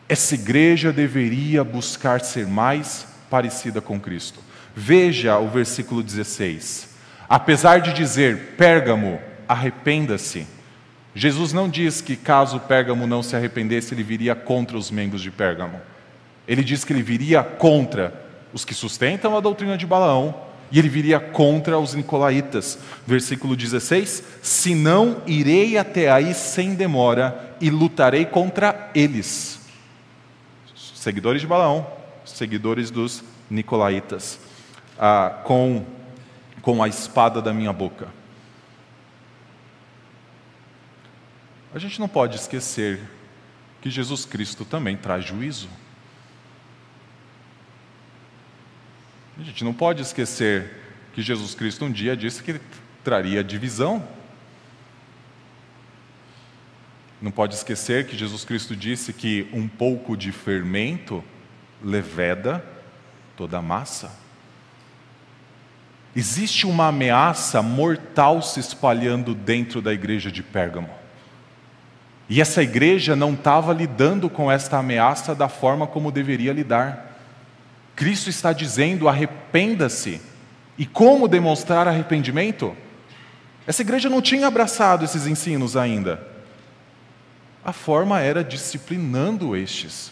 Essa 0.08 0.36
igreja 0.36 0.94
deveria 0.94 1.66
buscar 1.66 2.22
ser 2.22 2.48
mais 2.48 3.12
parecida 3.34 3.82
com 3.82 4.00
Cristo. 4.00 4.40
Veja 4.76 5.40
o 5.40 5.50
versículo 5.50 6.04
16. 6.04 6.88
Apesar 7.28 7.80
de 7.80 7.92
dizer, 7.92 8.54
Pérgamo, 8.56 9.20
arrependa-se, 9.48 10.46
Jesus 11.16 11.52
não 11.52 11.68
diz 11.68 12.00
que 12.00 12.16
caso 12.16 12.60
Pérgamo 12.60 13.08
não 13.08 13.24
se 13.24 13.36
arrependesse, 13.36 13.96
ele 13.96 14.04
viria 14.04 14.36
contra 14.36 14.78
os 14.78 14.92
membros 14.92 15.20
de 15.20 15.32
Pérgamo. 15.32 15.82
Ele 16.48 16.64
diz 16.64 16.86
que 16.86 16.94
ele 16.94 17.02
viria 17.02 17.42
contra 17.42 18.14
os 18.54 18.64
que 18.64 18.76
sustentam 18.76 19.36
a 19.36 19.40
doutrina 19.40 19.76
de 19.76 19.88
Balaão 19.88 20.36
e 20.72 20.78
ele 20.78 20.90
viria 20.90 21.20
contra 21.20 21.80
os 21.80 21.96
nicolaítas. 21.96 22.78
Versículo 23.08 23.56
16: 23.56 24.24
Se 24.44 24.76
não 24.76 25.24
irei 25.26 25.76
até 25.76 26.12
aí 26.12 26.36
sem 26.36 26.76
demora 26.76 27.56
e 27.60 27.72
lutarei 27.72 28.26
contra 28.26 28.92
eles. 28.94 29.60
Seguidores 30.76 31.42
de 31.42 31.48
Balaão, 31.48 32.03
seguidores 32.26 32.90
dos 32.90 33.24
nicolaítas, 33.50 34.40
ah, 34.98 35.42
com, 35.44 35.86
com 36.62 36.82
a 36.82 36.88
espada 36.88 37.42
da 37.42 37.54
minha 37.54 37.74
boca. 37.74 38.08
A 41.74 41.80
gente 41.80 42.00
não 42.00 42.08
pode 42.08 42.36
esquecer 42.36 43.02
que 43.82 43.90
Jesus 43.90 44.26
Cristo 44.26 44.64
também 44.64 44.96
traz 44.96 45.26
juízo. 45.26 45.68
A 49.40 49.44
gente 49.44 49.64
não 49.64 49.74
pode 49.74 50.02
esquecer 50.02 50.72
que 51.14 51.22
Jesus 51.22 51.56
Cristo 51.56 51.86
um 51.86 51.92
dia 51.92 52.16
disse 52.16 52.44
que 52.44 52.62
traria 53.04 53.44
divisão. 53.44 54.08
Não 57.20 57.32
pode 57.32 57.56
esquecer 57.56 58.06
que 58.06 58.16
Jesus 58.16 58.46
Cristo 58.46 58.76
disse 58.76 59.12
que 59.12 59.48
um 59.52 59.68
pouco 59.68 60.16
de 60.16 60.32
fermento 60.32 61.24
leveda 61.84 62.64
toda 63.36 63.58
a 63.58 63.62
massa. 63.62 64.12
Existe 66.16 66.66
uma 66.66 66.88
ameaça 66.88 67.62
mortal 67.62 68.42
se 68.42 68.60
espalhando 68.60 69.34
dentro 69.34 69.82
da 69.82 69.92
igreja 69.92 70.32
de 70.32 70.44
Pérgamo. 70.44 70.90
E 72.30 72.40
essa 72.40 72.64
igreja 72.64 73.16
não 73.16 73.34
estava 73.34 73.74
lidando 73.74 74.30
com 74.30 74.52
esta 74.52 74.78
ameaça 74.78 75.36
da 75.36 75.50
forma 75.50 75.86
como 75.86 76.12
deveria 76.12 76.54
lidar. 76.54 77.18
Cristo 77.96 78.30
está 78.30 78.54
dizendo: 78.54 79.10
arrependa-se. 79.10 80.22
E 80.78 80.86
como 80.86 81.28
demonstrar 81.28 81.88
arrependimento? 81.88 82.76
Essa 83.68 83.82
igreja 83.82 84.10
não 84.10 84.22
tinha 84.22 84.48
abraçado 84.48 85.04
esses 85.04 85.28
ensinos 85.28 85.76
ainda. 85.76 86.26
A 87.64 87.72
forma 87.72 88.20
era 88.20 88.44
disciplinando 88.44 89.56
estes 89.56 90.12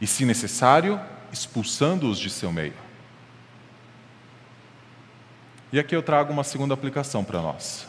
e, 0.00 0.06
se 0.06 0.24
necessário, 0.24 1.00
expulsando-os 1.32 2.18
de 2.18 2.30
seu 2.30 2.52
meio. 2.52 2.74
E 5.72 5.78
aqui 5.78 5.94
eu 5.94 6.02
trago 6.02 6.32
uma 6.32 6.44
segunda 6.44 6.74
aplicação 6.74 7.24
para 7.24 7.42
nós. 7.42 7.86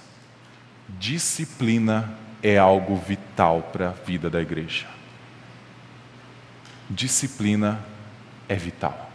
Disciplina 0.90 2.14
é 2.42 2.58
algo 2.58 2.96
vital 2.96 3.70
para 3.74 3.90
a 3.90 3.92
vida 3.92 4.30
da 4.30 4.42
igreja. 4.42 4.88
Disciplina 6.90 7.80
é 8.48 8.56
vital. 8.56 9.12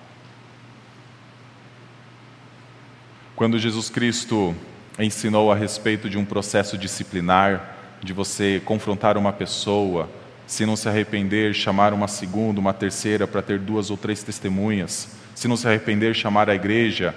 Quando 3.35 3.59
Jesus 3.59 3.89
Cristo 3.89 4.55
ensinou 4.99 5.51
a 5.51 5.57
respeito 5.57 6.09
de 6.09 6.19
um 6.19 6.25
processo 6.25 6.77
disciplinar, 6.77 7.77
de 8.03 8.13
você 8.13 8.61
confrontar 8.65 9.17
uma 9.17 9.33
pessoa, 9.33 10.09
se 10.47 10.67
não 10.67 10.77
se 10.77 10.89
arrepender, 10.89 11.55
chamar 11.55 11.93
uma 11.93 12.09
segunda, 12.09 12.61
uma 12.61 12.73
terceira, 12.73 13.27
para 13.27 13.43
ter 13.43 13.59
duas 13.59 13.91
ou 13.91 13.97
três 13.97 14.23
testemunhas. 14.23 15.09
Se 15.35 15.49
não 15.49 15.57
se 15.57 15.67
arrepender, 15.67 16.15
chamar 16.15 16.51
a 16.51 16.55
igreja. 16.55 17.15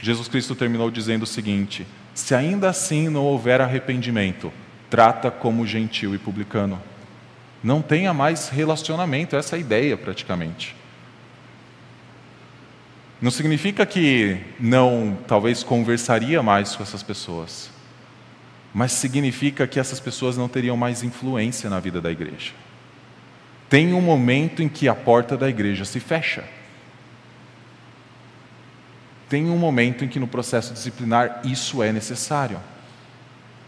Jesus 0.00 0.28
Cristo 0.28 0.54
terminou 0.54 0.90
dizendo 0.90 1.22
o 1.22 1.26
seguinte: 1.26 1.86
se 2.14 2.34
ainda 2.34 2.68
assim 2.68 3.08
não 3.08 3.24
houver 3.24 3.60
arrependimento, 3.60 4.52
trata 4.90 5.30
como 5.30 5.66
gentil 5.66 6.14
e 6.14 6.18
publicano. 6.18 6.80
Não 7.62 7.80
tenha 7.80 8.12
mais 8.12 8.48
relacionamento, 8.48 9.36
essa 9.36 9.54
é 9.54 9.58
a 9.58 9.60
ideia 9.60 9.96
praticamente. 9.96 10.74
Não 13.20 13.30
significa 13.30 13.86
que 13.86 14.38
não, 14.58 15.16
talvez, 15.28 15.62
conversaria 15.62 16.42
mais 16.42 16.74
com 16.74 16.82
essas 16.82 17.04
pessoas 17.04 17.70
mas 18.74 18.92
significa 18.92 19.66
que 19.66 19.78
essas 19.78 20.00
pessoas 20.00 20.36
não 20.36 20.48
teriam 20.48 20.76
mais 20.76 21.02
influência 21.02 21.68
na 21.68 21.78
vida 21.78 22.00
da 22.00 22.10
igreja. 22.10 22.52
Tem 23.68 23.92
um 23.92 24.00
momento 24.00 24.62
em 24.62 24.68
que 24.68 24.88
a 24.88 24.94
porta 24.94 25.36
da 25.36 25.48
igreja 25.48 25.84
se 25.84 26.00
fecha. 26.00 26.44
Tem 29.28 29.48
um 29.48 29.56
momento 29.56 30.04
em 30.04 30.08
que 30.08 30.20
no 30.20 30.26
processo 30.26 30.74
disciplinar 30.74 31.40
isso 31.44 31.82
é 31.82 31.90
necessário. 31.90 32.58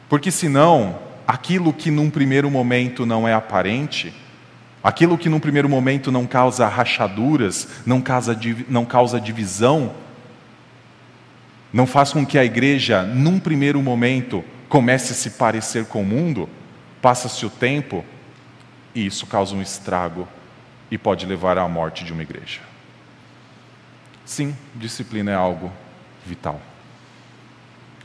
Porque 0.09 0.31
senão, 0.31 0.99
aquilo 1.27 1.73
que 1.73 1.91
num 1.91 2.11
primeiro 2.11 2.51
momento 2.51 3.07
não 3.07 3.27
é 3.27 3.33
aparente, 3.33 4.13
aquilo 4.83 5.17
que 5.17 5.29
num 5.29 5.41
primeiro 5.41 5.69
momento 5.69 6.13
não 6.13 6.27
causa 6.27 6.69
rachaduras, 6.69 7.69
não 7.87 8.01
causa, 8.01 8.39
não 8.69 8.85
causa 8.85 9.19
divisão, 9.19 9.95
não 11.73 11.87
faz 11.87 12.13
com 12.13 12.25
que 12.25 12.39
a 12.39 12.45
igreja, 12.45 13.03
num 13.03 13.41
primeiro 13.41 13.83
momento, 13.83 14.45
comece 14.69 15.13
a 15.13 15.17
se 15.17 15.31
parecer 15.31 15.87
com 15.87 16.03
o 16.03 16.07
mundo, 16.07 16.49
passa-se 17.01 17.45
o 17.45 17.51
tempo 17.51 18.05
e 18.95 19.07
isso 19.07 19.27
causa 19.27 19.55
um 19.55 19.63
estrago 19.63 20.29
e 20.91 20.97
pode 20.97 21.27
levar 21.27 21.59
à 21.59 21.69
morte 21.69 22.05
de 22.05 22.13
uma 22.13 22.23
igreja. 22.23 22.61
Sim, 24.25 24.57
disciplina 24.75 25.31
é 25.31 25.35
algo 25.35 25.73
vital. 26.25 26.61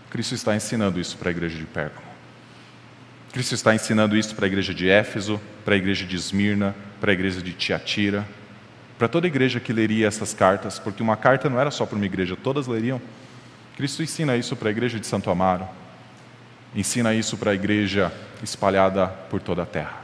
Cristo 0.09 0.35
está 0.35 0.55
ensinando 0.55 0.99
isso 0.99 1.17
para 1.17 1.29
a 1.29 1.31
igreja 1.31 1.57
de 1.57 1.65
Pérgamo. 1.65 2.09
Cristo 3.31 3.53
está 3.53 3.75
ensinando 3.75 4.17
isso 4.17 4.35
para 4.35 4.45
a 4.45 4.47
igreja 4.47 4.73
de 4.73 4.89
Éfeso, 4.89 5.39
para 5.63 5.75
a 5.75 5.77
igreja 5.77 6.05
de 6.05 6.15
Esmirna, 6.15 6.75
para 6.99 7.11
a 7.11 7.13
igreja 7.13 7.41
de 7.41 7.53
Tiatira, 7.53 8.27
para 8.97 9.07
toda 9.07 9.27
a 9.27 9.29
igreja 9.29 9.59
que 9.59 9.71
leria 9.71 10.07
essas 10.07 10.33
cartas, 10.33 10.79
porque 10.79 11.03
uma 11.03 11.15
carta 11.15 11.49
não 11.49 11.59
era 11.59 11.69
só 11.69 11.85
para 11.85 11.95
uma 11.95 12.05
igreja, 12.05 12.35
todas 12.35 12.67
leriam. 12.67 12.99
Cristo 13.77 14.01
ensina 14.01 14.35
isso 14.35 14.55
para 14.55 14.69
a 14.69 14.71
igreja 14.71 14.99
de 14.99 15.05
Santo 15.05 15.29
Amaro, 15.29 15.67
ensina 16.75 17.13
isso 17.13 17.37
para 17.37 17.51
a 17.51 17.55
igreja 17.55 18.11
espalhada 18.43 19.07
por 19.29 19.41
toda 19.41 19.63
a 19.63 19.65
terra. 19.65 20.01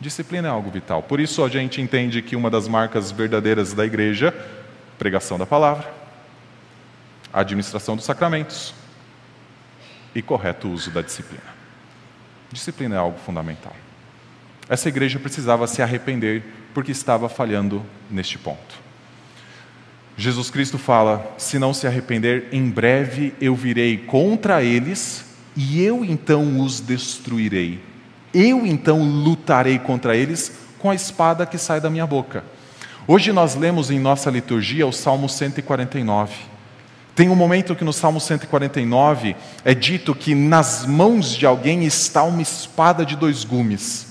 Disciplina 0.00 0.48
é 0.48 0.50
algo 0.50 0.70
vital. 0.70 1.02
Por 1.02 1.20
isso 1.20 1.44
a 1.44 1.48
gente 1.48 1.80
entende 1.80 2.22
que 2.22 2.34
uma 2.34 2.50
das 2.50 2.66
marcas 2.66 3.10
verdadeiras 3.12 3.72
da 3.72 3.84
igreja, 3.84 4.34
pregação 4.98 5.38
da 5.38 5.46
palavra, 5.46 5.88
administração 7.32 7.94
dos 7.94 8.04
sacramentos 8.04 8.74
e 10.14 10.20
correto 10.20 10.68
uso 10.68 10.90
da 10.90 11.02
disciplina. 11.02 11.42
Disciplina 12.50 12.96
é 12.96 12.98
algo 12.98 13.18
fundamental. 13.18 13.74
Essa 14.68 14.88
igreja 14.88 15.18
precisava 15.18 15.66
se 15.66 15.82
arrepender 15.82 16.42
porque 16.74 16.92
estava 16.92 17.28
falhando 17.28 17.84
neste 18.10 18.38
ponto. 18.38 18.82
Jesus 20.16 20.50
Cristo 20.50 20.78
fala: 20.78 21.34
se 21.38 21.58
não 21.58 21.72
se 21.72 21.86
arrepender, 21.86 22.48
em 22.52 22.68
breve 22.68 23.34
eu 23.40 23.54
virei 23.54 23.96
contra 23.98 24.62
eles 24.62 25.31
e 25.56 25.82
eu 25.82 26.04
então 26.04 26.60
os 26.60 26.80
destruirei. 26.80 27.80
Eu 28.32 28.66
então 28.66 29.02
lutarei 29.02 29.78
contra 29.78 30.16
eles 30.16 30.52
com 30.78 30.90
a 30.90 30.94
espada 30.94 31.46
que 31.46 31.58
sai 31.58 31.80
da 31.80 31.90
minha 31.90 32.06
boca. 32.06 32.44
Hoje 33.06 33.32
nós 33.32 33.54
lemos 33.54 33.90
em 33.90 33.98
nossa 33.98 34.30
liturgia 34.30 34.86
o 34.86 34.92
Salmo 34.92 35.28
149. 35.28 36.34
Tem 37.14 37.28
um 37.28 37.36
momento 37.36 37.76
que 37.76 37.84
no 37.84 37.92
Salmo 37.92 38.20
149 38.20 39.36
é 39.64 39.74
dito 39.74 40.14
que 40.14 40.34
nas 40.34 40.86
mãos 40.86 41.34
de 41.34 41.44
alguém 41.44 41.84
está 41.84 42.22
uma 42.22 42.40
espada 42.40 43.04
de 43.04 43.16
dois 43.16 43.44
gumes. 43.44 44.06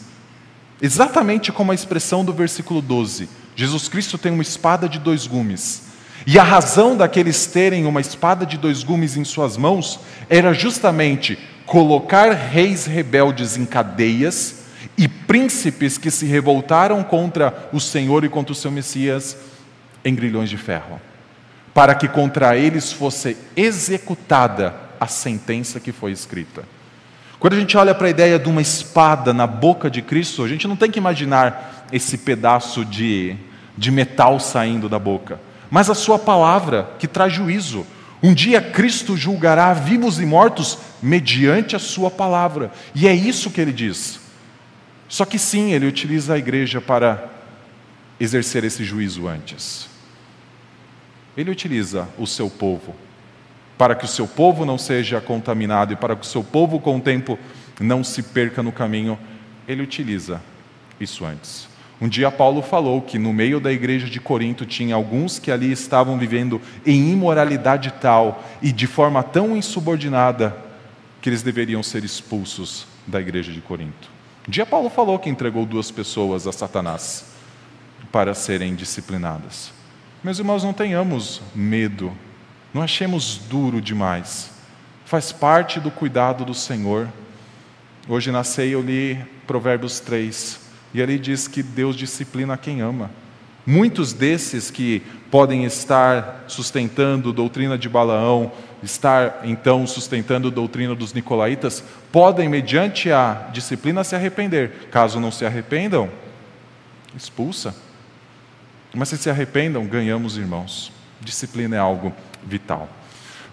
Exatamente 0.79 1.51
como 1.51 1.71
a 1.71 1.75
expressão 1.75 2.23
do 2.23 2.31
versículo 2.31 2.81
12. 2.81 3.27
Jesus 3.55 3.87
Cristo 3.87 4.17
tem 4.17 4.31
uma 4.31 4.43
espada 4.43 4.87
de 4.87 4.99
dois 4.99 5.25
gumes. 5.25 5.90
E 6.25 6.37
a 6.37 6.43
razão 6.43 6.95
daqueles 6.95 7.45
terem 7.45 7.85
uma 7.85 8.01
espada 8.01 8.45
de 8.45 8.57
dois 8.57 8.83
gumes 8.83 9.17
em 9.17 9.23
suas 9.23 9.57
mãos 9.57 9.99
era 10.29 10.53
justamente 10.53 11.37
colocar 11.65 12.31
reis 12.31 12.85
rebeldes 12.85 13.57
em 13.57 13.65
cadeias 13.65 14.63
e 14.97 15.07
príncipes 15.07 15.97
que 15.97 16.11
se 16.11 16.25
revoltaram 16.25 17.03
contra 17.03 17.69
o 17.71 17.79
Senhor 17.79 18.23
e 18.23 18.29
contra 18.29 18.51
o 18.51 18.55
seu 18.55 18.71
Messias 18.71 19.37
em 20.03 20.13
grilhões 20.13 20.49
de 20.49 20.57
ferro 20.57 20.99
para 21.73 21.95
que 21.95 22.07
contra 22.07 22.57
eles 22.57 22.91
fosse 22.91 23.37
executada 23.55 24.73
a 24.99 25.07
sentença 25.07 25.79
que 25.79 25.91
foi 25.91 26.11
escrita. 26.11 26.63
Quando 27.39 27.53
a 27.53 27.59
gente 27.59 27.75
olha 27.75 27.95
para 27.95 28.07
a 28.07 28.09
ideia 28.09 28.37
de 28.37 28.47
uma 28.47 28.61
espada 28.61 29.33
na 29.33 29.47
boca 29.47 29.89
de 29.89 30.01
Cristo, 30.01 30.43
a 30.43 30.47
gente 30.47 30.67
não 30.67 30.75
tem 30.75 30.91
que 30.91 30.99
imaginar 30.99 31.87
esse 31.91 32.17
pedaço 32.19 32.85
de, 32.85 33.35
de 33.77 33.89
metal 33.89 34.39
saindo 34.39 34.87
da 34.87 34.99
boca, 34.99 35.39
mas 35.71 35.89
a 35.89 35.95
sua 35.95 36.19
palavra 36.19 36.91
que 36.99 37.07
traz 37.07 37.33
juízo. 37.33 37.87
Um 38.21 38.33
dia 38.35 38.61
Cristo 38.61 39.17
julgará 39.17 39.73
vivos 39.73 40.19
e 40.19 40.25
mortos 40.25 40.77
mediante 41.01 41.75
a 41.75 41.79
sua 41.79 42.11
palavra, 42.11 42.71
e 42.93 43.07
é 43.07 43.13
isso 43.13 43.49
que 43.49 43.59
ele 43.59 43.71
diz. 43.71 44.19
Só 45.07 45.25
que 45.25 45.39
sim, 45.39 45.71
ele 45.71 45.87
utiliza 45.87 46.35
a 46.35 46.37
igreja 46.37 46.79
para 46.79 47.29
exercer 48.19 48.63
esse 48.63 48.83
juízo 48.83 49.27
antes. 49.27 49.89
Ele 51.35 51.49
utiliza 51.49 52.07
o 52.19 52.27
seu 52.27 52.49
povo 52.49 52.93
para 53.81 53.95
que 53.95 54.05
o 54.05 54.07
seu 54.07 54.27
povo 54.27 54.63
não 54.63 54.77
seja 54.77 55.19
contaminado 55.19 55.91
e 55.91 55.95
para 55.95 56.15
que 56.15 56.21
o 56.21 56.29
seu 56.29 56.43
povo, 56.43 56.79
com 56.79 56.97
o 56.97 57.01
tempo, 57.01 57.39
não 57.79 58.03
se 58.03 58.21
perca 58.21 58.61
no 58.61 58.71
caminho. 58.71 59.17
Ele 59.67 59.81
utiliza 59.81 60.39
isso 60.99 61.25
antes. 61.25 61.70
Um 62.01 62.09
dia 62.09 62.31
Paulo 62.31 62.63
falou 62.63 62.99
que 62.99 63.19
no 63.19 63.31
meio 63.31 63.59
da 63.59 63.71
igreja 63.71 64.09
de 64.09 64.19
Corinto 64.19 64.65
tinha 64.65 64.95
alguns 64.95 65.37
que 65.37 65.51
ali 65.51 65.71
estavam 65.71 66.17
vivendo 66.17 66.59
em 66.83 67.11
imoralidade 67.11 67.93
tal 68.01 68.43
e 68.59 68.71
de 68.71 68.87
forma 68.87 69.21
tão 69.21 69.55
insubordinada 69.55 70.57
que 71.21 71.29
eles 71.29 71.43
deveriam 71.43 71.83
ser 71.83 72.03
expulsos 72.03 72.87
da 73.05 73.21
igreja 73.21 73.51
de 73.51 73.61
Corinto. 73.61 74.09
Um 74.47 74.51
dia 74.51 74.65
Paulo 74.65 74.89
falou 74.89 75.19
que 75.19 75.29
entregou 75.29 75.63
duas 75.63 75.91
pessoas 75.91 76.47
a 76.47 76.51
Satanás 76.51 77.25
para 78.11 78.33
serem 78.33 78.73
disciplinadas. 78.73 79.71
Meus 80.23 80.39
irmãos, 80.39 80.63
não 80.63 80.73
tenhamos 80.73 81.39
medo, 81.53 82.11
não 82.73 82.81
achemos 82.81 83.37
duro 83.37 83.79
demais. 83.79 84.49
Faz 85.05 85.31
parte 85.31 85.79
do 85.79 85.91
cuidado 85.91 86.43
do 86.43 86.55
Senhor. 86.55 87.07
Hoje 88.09 88.31
na 88.31 88.43
ceia 88.43 88.71
eu 88.71 88.81
li 88.81 89.23
Provérbios 89.45 89.99
3, 89.99 90.60
e 90.93 91.01
ali 91.01 91.17
diz 91.17 91.47
que 91.47 91.63
Deus 91.63 91.95
disciplina 91.95 92.57
quem 92.57 92.81
ama. 92.81 93.09
Muitos 93.65 94.11
desses 94.11 94.71
que 94.71 95.01
podem 95.29 95.65
estar 95.65 96.45
sustentando 96.47 97.31
doutrina 97.31 97.77
de 97.77 97.87
Balaão, 97.87 98.51
estar 98.83 99.41
então 99.43 99.85
sustentando 99.85 100.49
doutrina 100.49 100.95
dos 100.95 101.13
nicolaítas, 101.13 101.83
podem, 102.11 102.49
mediante 102.49 103.11
a 103.11 103.49
disciplina, 103.53 104.03
se 104.03 104.15
arrepender. 104.15 104.89
Caso 104.91 105.19
não 105.19 105.31
se 105.31 105.45
arrependam, 105.45 106.09
expulsa. 107.15 107.75
Mas 108.93 109.09
se 109.09 109.17
se 109.17 109.29
arrependam, 109.29 109.85
ganhamos 109.85 110.37
irmãos. 110.37 110.91
Disciplina 111.21 111.75
é 111.75 111.79
algo 111.79 112.11
vital. 112.43 112.89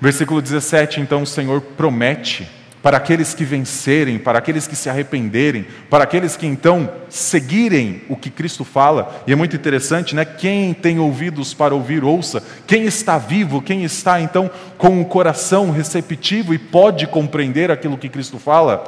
Versículo 0.01 0.40
17, 0.40 1.01
então 1.01 1.22
o 1.22 1.27
Senhor 1.27 1.61
promete 1.61 2.48
para 2.83 2.97
aqueles 2.97 3.35
que 3.35 3.45
vencerem, 3.45 4.19
para 4.19 4.38
aqueles 4.38 4.67
que 4.67 4.77
se 4.77 4.88
arrependerem, 4.88 5.67
para 5.91 6.05
aqueles 6.05 6.37
que 6.37 6.47
então 6.47 6.91
seguirem 7.09 8.03
o 8.09 8.17
que 8.17 8.31
Cristo 8.31 8.64
fala. 8.64 9.23
E 9.27 9.33
é 9.33 9.37
muito 9.37 9.57
interessante, 9.57 10.14
né? 10.14 10.25
Quem 10.25 10.73
tem 10.73 10.99
ouvidos 10.99 11.53
para 11.55 11.75
ouvir, 11.75 12.05
ouça. 12.05 12.43
Quem 12.67 12.85
está 12.85 13.19
vivo, 13.19 13.62
quem 13.62 13.85
está 13.85 14.21
então 14.21 14.51
com 14.77 15.01
o 15.01 15.05
coração 15.05 15.71
receptivo 15.71 16.55
e 16.55 16.59
pode 16.59 17.07
compreender 17.07 17.71
aquilo 17.71 17.99
que 17.99 18.09
Cristo 18.09 18.38
fala, 18.38 18.85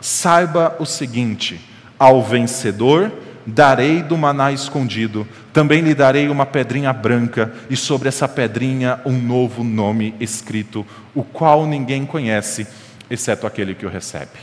saiba 0.00 0.76
o 0.78 0.84
seguinte: 0.84 1.60
ao 1.98 2.22
vencedor 2.22 3.10
darei 3.46 4.02
do 4.02 4.16
maná 4.16 4.52
escondido, 4.52 5.26
também 5.52 5.80
lhe 5.80 5.94
darei 5.94 6.28
uma 6.28 6.46
pedrinha 6.46 6.92
branca, 6.92 7.52
e 7.68 7.76
sobre 7.76 8.08
essa 8.08 8.28
pedrinha 8.28 9.00
um 9.04 9.18
novo 9.18 9.64
nome 9.64 10.14
escrito, 10.20 10.86
o 11.14 11.22
qual 11.22 11.66
ninguém 11.66 12.04
conhece, 12.04 12.66
exceto 13.10 13.46
aquele 13.46 13.74
que 13.74 13.84
o 13.84 13.90
recebe. 13.90 14.38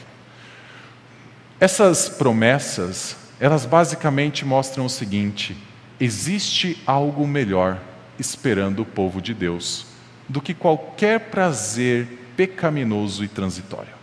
Essas 1.60 2.10
promessas, 2.10 3.16
elas 3.40 3.66
basicamente 3.66 4.46
mostram 4.46 4.86
o 4.86 4.90
seguinte: 4.90 5.58
existe 6.00 6.82
algo 6.86 7.26
melhor 7.26 7.80
esperando 8.20 8.82
o 8.82 8.86
povo 8.86 9.22
de 9.22 9.34
Deus 9.34 9.88
do 10.30 10.42
que 10.42 10.54
qualquer 10.54 11.32
prazer 11.32 12.08
pecaminoso 12.36 13.24
e 13.24 13.28
transitório. 13.28 13.98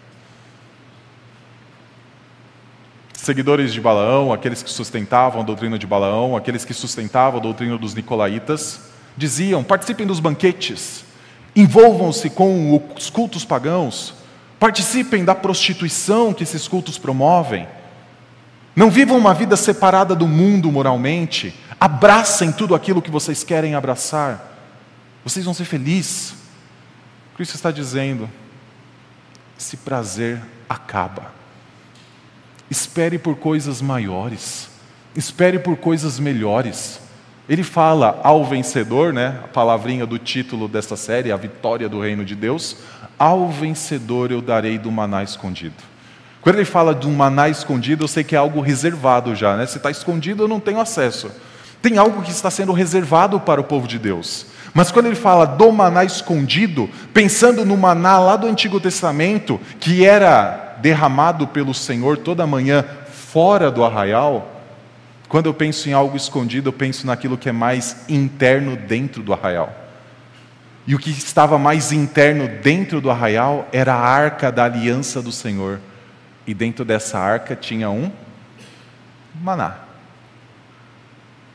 seguidores 3.24 3.72
de 3.72 3.80
Balaão, 3.80 4.32
aqueles 4.32 4.62
que 4.62 4.70
sustentavam 4.70 5.40
a 5.40 5.44
doutrina 5.44 5.78
de 5.78 5.86
Balaão, 5.86 6.36
aqueles 6.36 6.64
que 6.64 6.74
sustentavam 6.74 7.40
a 7.40 7.42
doutrina 7.42 7.78
dos 7.78 7.94
nicolaítas, 7.94 8.80
diziam: 9.16 9.64
participem 9.64 10.06
dos 10.06 10.20
banquetes, 10.20 11.04
envolvam-se 11.56 12.28
com 12.30 12.80
os 12.94 13.10
cultos 13.10 13.44
pagãos, 13.44 14.14
participem 14.64 15.26
da 15.26 15.34
prostituição 15.34 16.32
que 16.32 16.42
esses 16.42 16.66
cultos 16.66 16.96
promovem. 16.96 17.68
Não 18.74 18.90
vivam 18.90 19.18
uma 19.18 19.34
vida 19.34 19.58
separada 19.58 20.14
do 20.14 20.26
mundo 20.26 20.72
moralmente, 20.72 21.54
abracem 21.78 22.50
tudo 22.50 22.74
aquilo 22.74 23.02
que 23.02 23.10
vocês 23.10 23.44
querem 23.44 23.74
abraçar. 23.74 24.42
Vocês 25.22 25.44
vão 25.44 25.52
ser 25.52 25.66
felizes. 25.66 26.32
Cristo 27.36 27.56
está 27.56 27.70
dizendo: 27.70 28.26
esse 29.60 29.76
prazer 29.76 30.40
acaba. 30.66 31.30
Espere 32.70 33.18
por 33.18 33.36
coisas 33.36 33.82
maiores. 33.82 34.70
Espere 35.14 35.58
por 35.58 35.76
coisas 35.76 36.18
melhores. 36.18 37.00
Ele 37.48 37.62
fala 37.62 38.20
ao 38.22 38.44
vencedor, 38.44 39.12
né, 39.12 39.40
a 39.44 39.48
palavrinha 39.48 40.06
do 40.06 40.18
título 40.18 40.66
desta 40.66 40.96
série, 40.96 41.30
a 41.30 41.36
vitória 41.36 41.88
do 41.88 42.00
reino 42.00 42.24
de 42.24 42.34
Deus, 42.34 42.78
ao 43.18 43.50
vencedor 43.50 44.32
eu 44.32 44.40
darei 44.40 44.78
do 44.78 44.90
maná 44.90 45.22
escondido. 45.22 45.74
Quando 46.40 46.56
ele 46.56 46.64
fala 46.64 46.94
de 46.94 47.06
um 47.06 47.14
maná 47.14 47.48
escondido, 47.48 48.04
eu 48.04 48.08
sei 48.08 48.24
que 48.24 48.34
é 48.34 48.38
algo 48.38 48.60
reservado 48.60 49.34
já, 49.34 49.56
né? 49.56 49.66
Se 49.66 49.78
está 49.78 49.90
escondido, 49.90 50.42
eu 50.42 50.48
não 50.48 50.60
tenho 50.60 50.80
acesso. 50.80 51.30
Tem 51.80 51.98
algo 51.98 52.22
que 52.22 52.30
está 52.30 52.50
sendo 52.50 52.72
reservado 52.72 53.38
para 53.40 53.60
o 53.60 53.64
povo 53.64 53.86
de 53.86 53.98
Deus. 53.98 54.46
Mas 54.74 54.90
quando 54.90 55.06
ele 55.06 55.14
fala 55.14 55.46
do 55.46 55.70
maná 55.70 56.04
escondido, 56.04 56.88
pensando 57.12 57.64
no 57.64 57.76
maná 57.76 58.18
lá 58.18 58.36
do 58.36 58.46
Antigo 58.46 58.80
Testamento, 58.80 59.60
que 59.78 60.04
era 60.04 60.76
derramado 60.80 61.46
pelo 61.46 61.72
Senhor 61.72 62.18
toda 62.18 62.46
manhã 62.46 62.84
fora 63.06 63.70
do 63.70 63.84
arraial, 63.84 64.53
quando 65.28 65.46
eu 65.46 65.54
penso 65.54 65.88
em 65.88 65.92
algo 65.92 66.16
escondido, 66.16 66.68
eu 66.68 66.72
penso 66.72 67.06
naquilo 67.06 67.38
que 67.38 67.48
é 67.48 67.52
mais 67.52 68.04
interno 68.08 68.76
dentro 68.76 69.22
do 69.22 69.32
arraial. 69.32 69.74
E 70.86 70.94
o 70.94 70.98
que 70.98 71.10
estava 71.10 71.58
mais 71.58 71.92
interno 71.92 72.46
dentro 72.46 73.00
do 73.00 73.10
arraial 73.10 73.68
era 73.72 73.94
a 73.94 74.00
arca 74.00 74.52
da 74.52 74.64
aliança 74.64 75.22
do 75.22 75.32
Senhor. 75.32 75.80
E 76.46 76.52
dentro 76.52 76.84
dessa 76.84 77.18
arca 77.18 77.56
tinha 77.56 77.88
um 77.88 78.12
maná. 79.40 79.78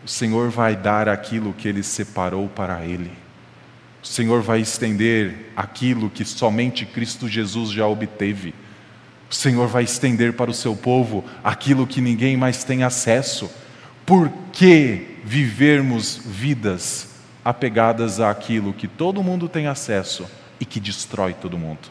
O 0.04 0.08
Senhor 0.08 0.50
vai 0.50 0.76
dar 0.76 1.08
aquilo 1.08 1.54
que 1.54 1.68
ele 1.68 1.84
separou 1.84 2.48
para 2.50 2.84
ele. 2.84 3.12
O 4.02 4.08
Senhor 4.08 4.42
vai 4.42 4.62
estender 4.62 5.52
aquilo 5.56 6.10
que 6.10 6.26
somente 6.26 6.86
Cristo 6.86 7.28
Jesus 7.28 7.70
já 7.72 7.86
obteve. 7.86 8.56
O 9.30 9.36
Senhor 9.36 9.68
vai 9.68 9.84
estender 9.84 10.34
para 10.34 10.50
o 10.50 10.54
seu 10.54 10.76
povo 10.76 11.24
aquilo 11.44 11.86
que 11.86 12.02
ninguém 12.02 12.36
mais 12.36 12.64
tem 12.64 12.84
acesso. 12.84 13.50
Por 14.06 14.30
que 14.52 15.20
vivermos 15.24 16.20
vidas 16.26 17.10
apegadas 17.46 18.20
àquilo 18.20 18.74
que 18.74 18.88
todo 18.88 19.24
mundo 19.24 19.48
tem 19.48 19.68
acesso 19.68 20.26
e 20.60 20.66
que 20.66 20.80
destrói 20.80 21.34
todo 21.34 21.58
mundo? 21.58 21.90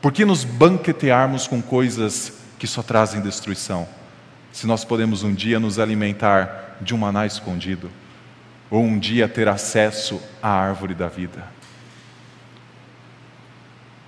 Por 0.00 0.12
que 0.12 0.24
nos 0.24 0.44
banquetearmos 0.44 1.46
com 1.46 1.60
coisas 1.60 2.32
que 2.58 2.66
só 2.66 2.82
trazem 2.82 3.20
destruição? 3.20 3.86
Se 4.52 4.66
nós 4.66 4.84
podemos 4.84 5.22
um 5.22 5.34
dia 5.34 5.58
nos 5.58 5.78
alimentar 5.78 6.78
de 6.80 6.94
um 6.94 6.98
maná 6.98 7.26
escondido, 7.26 7.90
ou 8.70 8.84
um 8.84 8.98
dia 8.98 9.28
ter 9.28 9.48
acesso 9.48 10.20
à 10.40 10.48
árvore 10.48 10.94
da 10.94 11.08
vida. 11.08 11.44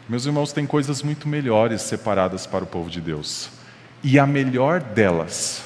Meus 0.08 0.26
irmãos, 0.26 0.52
tem 0.52 0.66
coisas 0.66 1.02
muito 1.02 1.28
melhores 1.28 1.82
separadas 1.82 2.46
para 2.46 2.64
o 2.64 2.66
povo 2.66 2.90
de 2.90 3.00
Deus. 3.00 3.50
E 4.02 4.18
a 4.18 4.26
melhor 4.26 4.80
delas 4.80 5.62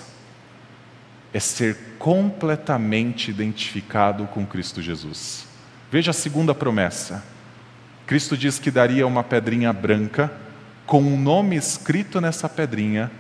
é 1.33 1.41
ser 1.41 1.77
completamente 1.99 3.31
identificado 3.31 4.27
com 4.27 4.47
Cristo 4.47 4.83
Jesus. 4.83 5.47
Veja 5.91 6.11
a 6.11 6.15
segunda 6.15 6.55
promessa. 6.55 7.25
Cristo 8.07 8.37
diz 8.37 8.59
que 8.59 8.71
daria 8.71 9.07
uma 9.07 9.25
pedrinha 9.25 9.73
branca 9.73 10.33
com 10.87 11.01
um 11.01 11.21
nome 11.21 11.57
escrito 11.57 12.21
nessa 12.21 12.49
pedrinha 12.49 13.11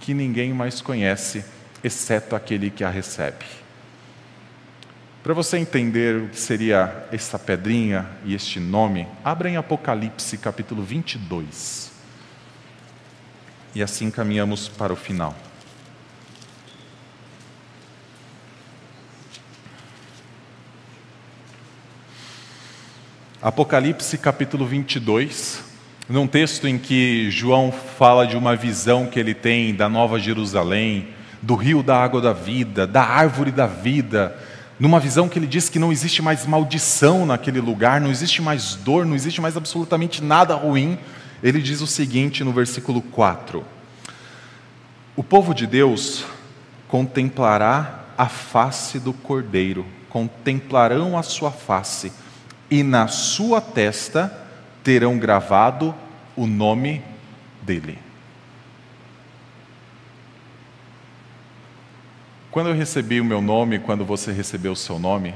que 0.00 0.12
ninguém 0.12 0.52
mais 0.52 0.82
conhece, 0.82 1.44
exceto 1.82 2.36
aquele 2.36 2.68
que 2.68 2.84
a 2.84 2.90
recebe. 2.90 3.63
Para 5.24 5.32
você 5.32 5.56
entender 5.56 6.16
o 6.16 6.28
que 6.28 6.38
seria 6.38 7.06
essa 7.10 7.38
pedrinha 7.38 8.06
e 8.26 8.34
este 8.34 8.60
nome, 8.60 9.08
abra 9.24 9.48
em 9.48 9.56
Apocalipse 9.56 10.36
capítulo 10.36 10.82
22. 10.82 11.90
E 13.74 13.82
assim 13.82 14.10
caminhamos 14.10 14.68
para 14.68 14.92
o 14.92 14.96
final. 14.96 15.34
Apocalipse 23.40 24.18
capítulo 24.18 24.66
22, 24.66 25.64
num 26.06 26.26
texto 26.26 26.68
em 26.68 26.76
que 26.76 27.30
João 27.30 27.72
fala 27.72 28.26
de 28.26 28.36
uma 28.36 28.54
visão 28.54 29.06
que 29.06 29.18
ele 29.18 29.32
tem 29.32 29.74
da 29.74 29.88
Nova 29.88 30.20
Jerusalém, 30.20 31.08
do 31.40 31.54
rio 31.54 31.82
da 31.82 31.96
água 31.96 32.20
da 32.20 32.34
vida, 32.34 32.86
da 32.86 33.02
árvore 33.02 33.50
da 33.50 33.66
vida, 33.66 34.38
numa 34.78 34.98
visão 34.98 35.28
que 35.28 35.38
ele 35.38 35.46
diz 35.46 35.68
que 35.68 35.78
não 35.78 35.92
existe 35.92 36.20
mais 36.20 36.46
maldição 36.46 37.24
naquele 37.24 37.60
lugar, 37.60 38.00
não 38.00 38.10
existe 38.10 38.42
mais 38.42 38.74
dor, 38.74 39.06
não 39.06 39.14
existe 39.14 39.40
mais 39.40 39.56
absolutamente 39.56 40.22
nada 40.22 40.54
ruim, 40.54 40.98
ele 41.42 41.60
diz 41.60 41.80
o 41.80 41.86
seguinte 41.86 42.42
no 42.42 42.52
versículo 42.52 43.00
4: 43.00 43.64
O 45.14 45.22
povo 45.22 45.54
de 45.54 45.66
Deus 45.66 46.24
contemplará 46.88 48.04
a 48.16 48.28
face 48.28 48.98
do 48.98 49.12
Cordeiro, 49.12 49.86
contemplarão 50.08 51.18
a 51.18 51.22
sua 51.22 51.50
face, 51.50 52.12
e 52.70 52.82
na 52.82 53.06
sua 53.08 53.60
testa 53.60 54.32
terão 54.82 55.18
gravado 55.18 55.94
o 56.36 56.46
nome 56.46 57.02
dele. 57.62 57.98
Quando 62.54 62.68
eu 62.68 62.74
recebi 62.76 63.20
o 63.20 63.24
meu 63.24 63.42
nome, 63.42 63.80
quando 63.80 64.04
você 64.04 64.30
recebeu 64.30 64.70
o 64.70 64.76
seu 64.76 64.96
nome, 64.96 65.34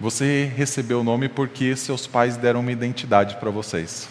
você 0.00 0.52
recebeu 0.56 1.02
o 1.02 1.04
nome 1.04 1.28
porque 1.28 1.76
seus 1.76 2.04
pais 2.04 2.36
deram 2.36 2.58
uma 2.58 2.72
identidade 2.72 3.36
para 3.36 3.48
vocês. 3.48 4.08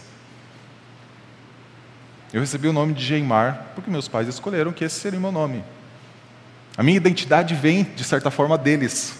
Eu 2.31 2.39
recebi 2.39 2.69
o 2.69 2.71
nome 2.71 2.93
de 2.93 3.03
Geimar 3.03 3.73
porque 3.75 3.91
meus 3.91 4.07
pais 4.07 4.29
escolheram 4.29 4.71
que 4.71 4.85
esse 4.85 4.97
seria 4.97 5.19
o 5.19 5.21
meu 5.21 5.33
nome. 5.33 5.61
A 6.77 6.83
minha 6.83 6.95
identidade 6.95 7.53
vem, 7.53 7.83
de 7.83 8.05
certa 8.05 8.31
forma, 8.31 8.57
deles. 8.57 9.19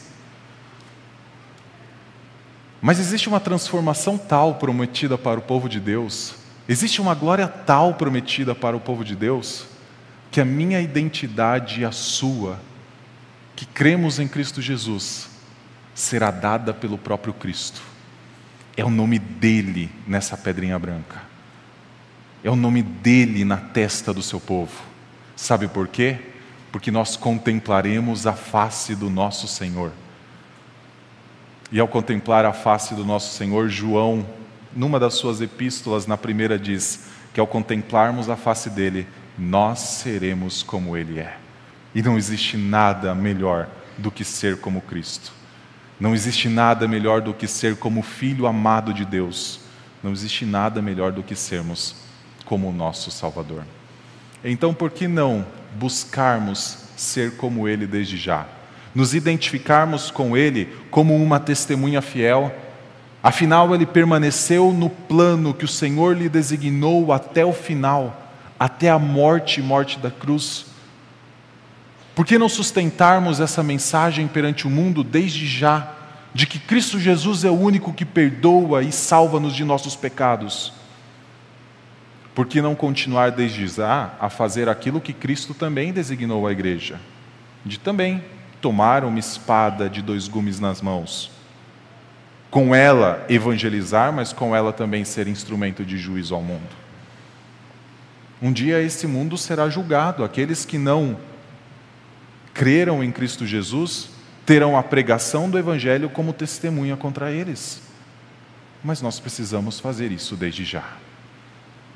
Mas 2.82 2.98
existe 2.98 3.28
uma 3.28 3.42
transformação 3.42 4.18
tal 4.18 4.56
prometida 4.56 5.18
para 5.18 5.38
o 5.38 5.44
povo 5.44 5.68
de 5.68 5.82
Deus, 5.82 6.36
existe 6.66 7.02
uma 7.02 7.14
glória 7.14 7.46
tal 7.46 7.96
prometida 7.96 8.56
para 8.56 8.78
o 8.78 8.80
povo 8.80 9.04
de 9.04 9.18
Deus, 9.18 9.66
que 10.32 10.40
a 10.40 10.46
minha 10.46 10.80
identidade 10.80 11.82
e 11.82 11.86
a 11.86 11.92
sua 11.92 12.69
que 13.60 13.66
cremos 13.66 14.20
em 14.20 14.28
Cristo 14.28 14.62
Jesus 14.62 15.28
será 15.93 16.32
dada 16.32 16.74
pelo 16.74 16.97
próprio 16.97 17.34
Cristo. 17.34 17.82
É 18.78 18.86
o 18.86 18.89
nome 18.89 19.20
dele 19.20 19.91
nessa 20.07 20.38
pedrinha 20.38 20.80
branca. 20.80 21.22
É 22.41 22.49
o 22.49 22.55
nome 22.55 22.82
dele 22.82 23.43
na 23.43 23.57
testa 23.57 24.14
do 24.14 24.24
seu 24.24 24.39
povo. 24.39 24.72
Sabe 25.36 25.68
por 25.68 25.89
quê? 25.89 26.20
Porque 26.72 26.89
nós 26.89 27.18
contemplaremos 27.18 28.26
a 28.26 28.32
face 28.32 28.95
do 28.95 29.10
nosso 29.10 29.45
Senhor. 29.45 29.91
E 31.70 31.82
ao 31.82 31.88
contemplar 31.89 32.45
a 32.45 32.53
face 32.53 32.95
do 32.95 33.03
nosso 33.03 33.36
Senhor, 33.36 33.68
João, 33.68 34.26
numa 34.74 35.01
das 35.01 35.16
suas 35.16 35.41
epístolas, 35.41 36.07
na 36.07 36.16
primeira, 36.16 36.57
diz 36.57 37.10
que 37.34 37.41
ao 37.41 37.45
contemplarmos 37.45 38.30
a 38.30 38.38
face 38.38 38.70
dele, 38.70 39.05
nós 39.38 39.80
seremos 39.80 40.64
como 40.64 40.95
ele 40.95 41.20
é. 41.20 41.49
E 42.00 42.02
não 42.02 42.18
existe 42.18 42.56
nada 42.56 43.14
melhor 43.14 43.68
do 43.97 44.10
que 44.10 44.24
ser 44.24 44.56
como 44.62 44.80
Cristo. 44.80 45.34
Não 46.00 46.16
existe 46.16 46.47
nada 46.47 46.88
melhor 46.88 47.20
do 47.20 47.34
que 47.34 47.45
ser 47.45 47.76
como 47.76 48.02
filho 48.02 48.47
amado 48.47 48.93
de 48.93 49.04
Deus. 49.04 49.60
Não 50.02 50.14
existe 50.14 50.45
nada 50.45 50.82
melhor 50.82 51.12
do 51.12 51.22
que 51.22 51.36
sermos 51.36 51.97
como 52.45 52.70
o 52.70 52.72
nosso 52.72 53.12
Salvador. 53.12 53.66
Então, 54.45 54.74
por 54.74 54.91
que 54.91 55.10
não 55.10 55.45
buscarmos 55.76 56.86
ser 56.95 57.36
como 57.36 57.68
Ele 57.68 57.86
desde 57.86 58.16
já? 58.16 58.47
Nos 58.95 59.14
identificarmos 59.14 60.10
com 60.10 60.38
Ele 60.38 60.70
como 60.89 61.14
uma 61.18 61.38
testemunha 61.38 62.02
fiel. 62.02 62.50
Afinal, 63.22 63.76
Ele 63.76 63.86
permaneceu 63.86 64.72
no 64.72 64.89
plano 64.89 65.54
que 65.54 65.66
o 65.66 65.68
Senhor 65.68 66.16
lhe 66.16 66.30
designou 66.30 67.12
até 67.12 67.43
o 67.43 67.52
final, 67.52 68.32
até 68.58 68.89
a 68.89 68.97
morte 68.97 69.60
e 69.60 69.64
morte 69.64 70.00
da 70.00 70.10
cruz. 70.10 70.69
Por 72.20 72.26
que 72.26 72.38
não 72.38 72.50
sustentarmos 72.50 73.40
essa 73.40 73.64
mensagem 73.64 74.28
perante 74.28 74.68
o 74.68 74.70
mundo 74.70 75.06
desde 75.06 75.48
já, 75.48 75.90
de 76.34 76.46
que 76.46 76.60
Cristo 76.60 77.00
Jesus 77.00 77.46
é 77.46 77.50
o 77.50 77.58
único 77.58 77.94
que 77.94 78.04
perdoa 78.04 78.84
e 78.84 78.92
salva-nos 78.92 79.56
de 79.56 79.64
nossos 79.64 79.96
pecados? 79.96 80.74
Por 82.36 82.46
que 82.46 82.62
não 82.62 82.76
continuar 82.76 83.32
desde 83.32 83.66
já 83.70 84.12
a 84.20 84.30
fazer 84.30 84.68
aquilo 84.68 85.00
que 85.00 85.14
Cristo 85.14 85.54
também 85.54 85.94
designou 85.94 86.46
à 86.46 86.52
igreja? 86.52 87.00
De 87.64 87.80
também 87.80 88.22
tomar 88.60 89.06
uma 89.06 89.18
espada 89.18 89.90
de 89.90 90.02
dois 90.02 90.28
gumes 90.28 90.60
nas 90.60 90.82
mãos. 90.82 91.32
Com 92.52 92.76
ela 92.76 93.26
evangelizar, 93.30 94.12
mas 94.12 94.34
com 94.34 94.54
ela 94.54 94.74
também 94.74 95.06
ser 95.06 95.26
instrumento 95.30 95.86
de 95.86 95.98
juízo 95.98 96.36
ao 96.36 96.42
mundo. 96.42 96.76
Um 98.42 98.52
dia 98.52 98.82
esse 98.82 99.08
mundo 99.08 99.38
será 99.38 99.70
julgado, 99.70 100.22
aqueles 100.22 100.66
que 100.66 100.78
não 100.78 101.18
creram 102.60 103.01
em 103.01 103.10
Cristo 103.10 103.47
Jesus 103.47 104.10
terão 104.45 104.78
a 104.78 104.84
pregação 104.84 105.49
do 105.49 105.57
Evangelho 105.57 106.10
como 106.10 106.34
testemunha 106.34 106.97
contra 106.97 107.32
eles. 107.32 107.82
Mas 108.84 109.01
nós 109.01 109.18
precisamos 109.18 109.80
fazer 109.80 110.12
isso 110.12 110.36
desde 110.36 110.66
já. 110.66 110.84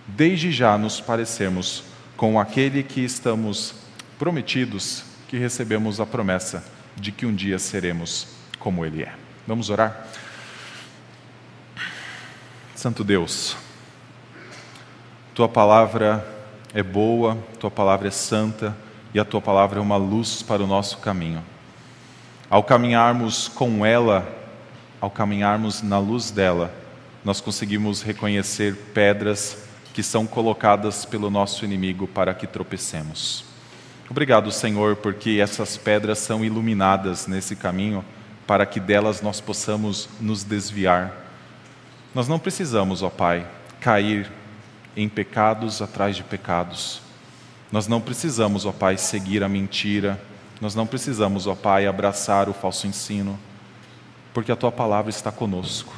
Desde 0.08 0.54
já 0.54 0.78
nos 0.78 1.02
parecermos 1.02 1.84
com 2.16 2.40
aquele 2.40 2.82
que 2.82 3.02
estamos 3.02 3.76
prometidos, 4.18 5.04
que 5.28 5.38
recebemos 5.38 6.00
a 6.00 6.06
promessa 6.06 6.64
de 6.96 7.12
que 7.12 7.26
um 7.26 7.36
dia 7.36 7.60
seremos 7.60 8.28
como 8.58 8.86
Ele 8.86 9.04
é. 9.04 9.14
Vamos 9.46 9.70
orar? 9.70 10.08
Santo 12.74 13.04
Deus, 13.04 13.58
Tua 15.36 15.50
palavra 15.50 16.26
é 16.74 16.82
boa, 16.82 17.38
Tua 17.60 17.70
palavra 17.70 18.08
é 18.08 18.12
santa 18.12 18.74
e 19.14 19.20
a 19.20 19.26
tua 19.26 19.42
palavra 19.42 19.80
é 19.80 19.82
uma 19.82 19.98
luz 19.98 20.42
para 20.42 20.64
o 20.64 20.68
nosso 20.68 20.98
caminho. 20.98 21.44
Ao 22.50 22.64
caminharmos 22.64 23.48
com 23.48 23.86
ela 23.86 24.42
ao 25.04 25.12
caminharmos 25.12 25.82
na 25.82 26.00
luz 26.00 26.32
dela, 26.32 26.74
nós 27.26 27.42
conseguimos 27.42 28.02
reconhecer 28.02 28.74
pedras 28.94 29.58
que 29.94 30.02
são 30.02 30.26
colocadas 30.26 31.04
pelo 31.04 31.30
nosso 31.30 31.66
inimigo 31.66 32.08
para 32.08 32.34
que 32.34 32.48
tropecemos. 32.48 33.44
Obrigado, 34.10 34.50
Senhor, 34.50 34.96
porque 34.96 35.42
essas 35.42 35.76
pedras 35.76 36.20
são 36.20 36.46
iluminadas 36.46 37.28
nesse 37.28 37.54
caminho 37.54 38.02
para 38.48 38.66
que 38.66 38.80
delas 38.80 39.22
nós 39.22 39.42
possamos 39.42 40.08
nos 40.22 40.46
desviar. 40.46 41.14
Nós 42.16 42.30
não 42.30 42.40
precisamos, 42.40 43.04
ó 43.04 43.10
Pai, 43.10 43.46
cair 43.82 44.32
em 44.96 45.10
pecados 45.10 45.82
atrás 45.82 46.16
de 46.16 46.24
pecados. 46.24 47.02
Nós 47.74 47.88
não 47.88 48.00
precisamos, 48.00 48.68
ó 48.68 48.72
Pai, 48.72 48.98
seguir 48.98 49.44
a 49.44 49.50
mentira. 49.50 50.22
Nós 50.62 50.76
não 50.76 50.86
precisamos, 50.86 51.48
ó 51.48 51.56
Pai, 51.56 51.88
abraçar 51.88 52.48
o 52.48 52.54
falso 52.54 52.86
ensino, 52.86 53.36
porque 54.32 54.52
a 54.52 54.56
tua 54.56 54.72
palavra 54.72 55.10
está 55.10 55.32
conosco. 55.32 55.92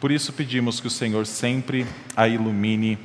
Por 0.00 0.10
isso 0.10 0.32
pedimos 0.32 0.80
que 0.80 0.86
o 0.86 0.90
Senhor 0.90 1.26
sempre 1.26 1.86
a 2.16 2.26
ilumine 2.26 2.98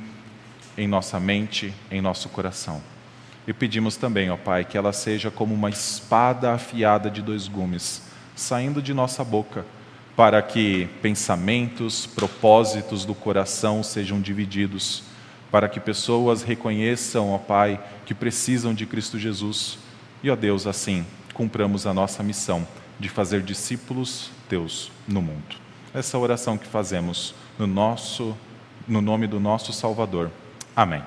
em 0.74 0.88
nossa 0.88 1.20
mente, 1.20 1.74
em 1.90 2.00
nosso 2.00 2.30
coração. 2.30 2.80
E 3.46 3.52
pedimos 3.52 3.98
também, 3.98 4.30
ó 4.30 4.38
Pai, 4.38 4.64
que 4.64 4.78
ela 4.78 4.94
seja 4.94 5.30
como 5.30 5.54
uma 5.54 5.68
espada 5.68 6.54
afiada 6.54 7.10
de 7.10 7.20
dois 7.20 7.46
gumes, 7.46 8.04
saindo 8.34 8.80
de 8.80 8.94
nossa 8.94 9.22
boca, 9.22 9.66
para 10.16 10.40
que 10.40 10.88
pensamentos, 11.02 12.06
propósitos 12.06 13.04
do 13.04 13.14
coração 13.14 13.82
sejam 13.82 14.18
divididos, 14.18 15.07
para 15.50 15.68
que 15.68 15.80
pessoas 15.80 16.42
reconheçam, 16.42 17.30
ó 17.32 17.38
Pai, 17.38 17.80
que 18.04 18.14
precisam 18.14 18.74
de 18.74 18.86
Cristo 18.86 19.18
Jesus. 19.18 19.78
E, 20.22 20.30
ó 20.30 20.36
Deus, 20.36 20.66
assim, 20.66 21.06
cumpramos 21.32 21.86
a 21.86 21.94
nossa 21.94 22.22
missão 22.22 22.66
de 22.98 23.08
fazer 23.08 23.42
discípulos 23.42 24.30
teus 24.48 24.90
no 25.06 25.22
mundo. 25.22 25.56
Essa 25.94 26.18
oração 26.18 26.58
que 26.58 26.66
fazemos 26.66 27.34
no 27.58 27.66
nosso 27.66 28.36
no 28.88 29.02
nome 29.02 29.26
do 29.26 29.38
nosso 29.38 29.72
Salvador. 29.72 30.30
Amém. 30.74 31.02